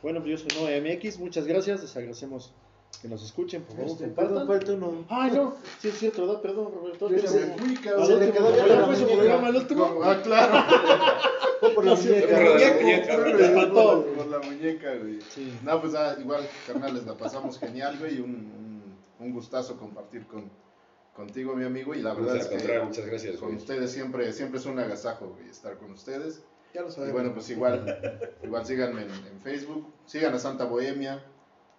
Bueno, 0.02 0.20
pues 0.22 0.42
yo 0.42 0.48
soy 0.48 0.60
Noé 0.60 0.80
MX, 0.80 1.18
muchas 1.18 1.46
gracias, 1.46 1.82
les 1.82 1.96
agradecemos 1.96 2.52
que 3.00 3.08
nos 3.08 3.22
escuchen, 3.24 3.62
por 3.62 3.76
favor, 3.76 3.90
Este, 3.92 4.08
perdón, 4.08 4.46
falta 4.46 4.72
uno. 4.72 5.04
Ay, 5.08 5.32
no, 5.32 5.54
sí 5.80 5.88
es 5.88 5.98
cierto, 5.98 6.26
¿verdad? 6.26 6.40
Perdón, 6.40 6.72
Roberto. 6.74 7.10
Yo 7.10 7.16
Pensé- 7.16 7.46
me 7.46 7.58
fui, 7.58 7.74
cabrón. 7.76 8.06
Se 8.06 8.16
le 8.16 8.32
quedó 8.32 8.56
¿Ya 8.56 8.64
programa? 8.64 9.66
Como- 9.68 10.02
Ah, 10.02 10.20
claro. 10.22 10.64
Fue 11.64 11.74
por 11.74 11.84
la 11.84 11.94
muñeca. 11.94 12.26
Por 12.28 12.42
la 12.44 12.50
Muñeco, 12.52 12.80
muñeca, 12.80 13.16
por 13.16 13.22
güey. 13.32 13.38
la- 13.38 14.14
Por 14.16 14.26
la 14.26 14.38
muñeca, 14.40 14.94
güey. 14.96 15.20
Sí. 15.30 15.58
No, 15.62 15.80
pues 15.80 15.94
ah, 15.94 16.16
igual, 16.20 16.48
carnales, 16.66 17.04
la 17.06 17.16
pasamos 17.16 17.58
genial, 17.58 17.96
güey. 17.98 18.20
Un, 18.20 18.30
un, 18.30 18.94
un 19.26 19.32
gustazo 19.32 19.76
compartir 19.76 20.26
con, 20.26 20.50
contigo, 21.14 21.54
mi 21.54 21.64
amigo. 21.64 21.94
Y 21.94 22.02
la 22.02 22.14
verdad 22.14 22.32
Al 22.34 22.40
es 22.40 22.46
contrario, 22.48 22.80
que 22.82 22.86
muchas 22.86 23.06
gracias, 23.06 23.36
con 23.36 23.48
güey. 23.48 23.58
ustedes 23.60 23.90
siempre, 23.92 24.32
siempre 24.32 24.58
es 24.60 24.66
un 24.66 24.78
agasajo, 24.78 25.28
güey, 25.36 25.48
estar 25.48 25.76
con 25.78 25.92
ustedes. 25.92 26.42
Ya 26.74 26.82
lo 26.82 26.88
Y 26.88 26.92
sabemos. 26.92 27.12
bueno, 27.12 27.32
pues 27.34 27.48
igual, 27.50 28.20
igual 28.42 28.66
síganme 28.66 29.02
en, 29.02 29.10
en 29.10 29.40
Facebook, 29.40 29.86
sigan 30.06 30.34
a 30.34 30.38
Santa 30.40 30.64
Bohemia, 30.64 31.22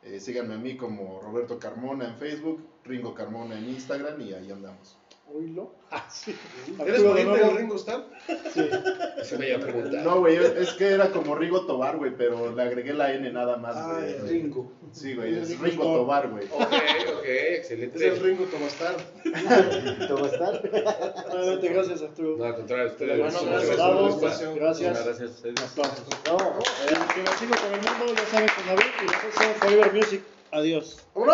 eh, 0.04 0.20
síganme 0.22 0.54
a 0.54 0.58
mí 0.58 0.78
como 0.78 1.20
Roberto 1.22 1.60
Carmona 1.60 2.08
en 2.08 2.16
Facebook, 2.16 2.66
Ringo 2.86 3.14
Carmona 3.14 3.58
en 3.60 3.68
Instagram 3.70 4.22
y 4.22 4.34
ahí 4.34 4.50
andamos. 4.52 4.98
Oílo. 5.34 5.74
Ah, 5.92 6.10
sí. 6.10 6.36
¿Eres 6.86 7.04
pariente 7.04 7.40
del 7.40 7.56
Ringo 7.58 7.76
Starr? 7.78 8.04
Sí. 8.54 8.68
Eso 9.22 9.38
me 9.40 9.48
iba 9.48 9.58
a 9.58 9.62
preguntar. 9.62 10.04
No, 10.04 10.20
güey, 10.20 10.36
es 10.36 10.74
que 10.74 10.88
era 10.88 11.10
como 11.12 11.36
Rigo 11.36 11.66
Tobar, 11.66 11.96
güey, 11.96 12.12
pero 12.18 12.54
le 12.54 12.62
agregué 12.64 12.92
la 12.92 13.14
N 13.14 13.32
nada 13.32 13.56
más, 13.56 13.78
Ah, 13.78 14.00
güey. 14.02 14.14
ya. 14.18 14.24
Ringo. 14.24 14.74
Sí, 14.92 15.14
güey, 15.14 15.38
es 15.38 15.52
Ringo 15.52 15.64
Ringo. 15.66 15.84
Tobar, 15.84 16.28
güey. 16.30 16.46
Ok, 16.48 16.60
ok, 16.60 17.24
Es 17.24 17.60
excelente. 17.60 18.08
el 18.08 18.20
Ringo 18.20 18.44
Tomastar. 18.46 18.96
¿Te 19.24 20.14
va 20.14 20.22
a 20.22 20.26
estar? 20.26 21.26
Nuevamente, 21.34 21.70
gracias, 21.70 22.02
Arturo. 22.02 22.38
No, 22.38 22.44
al 22.44 22.56
contrario, 22.56 22.88
ustedes. 22.88 23.18
Bueno, 23.18 23.40
gracias, 23.46 23.70
espacio. 24.16 24.56
Gracias. 24.56 24.90
Muchas 24.90 25.06
gracias 25.06 25.30
a 25.30 25.34
ustedes. 25.34 25.62
Aplausos. 25.72 26.08
No. 26.26 26.38
Eh, 26.60 26.98
que 27.16 27.24
la 27.24 27.38
sigo 27.38 27.56
con 27.56 27.74
el 27.74 27.82
mundo, 27.82 28.22
ya 28.22 28.26
saben, 28.32 28.50
con 28.54 28.66
David 28.66 28.92
y 29.02 29.06
nosotros 29.06 29.34
somos 29.36 29.58
Forever 29.60 29.94
Music. 29.94 30.22
Adiós. 30.52 31.06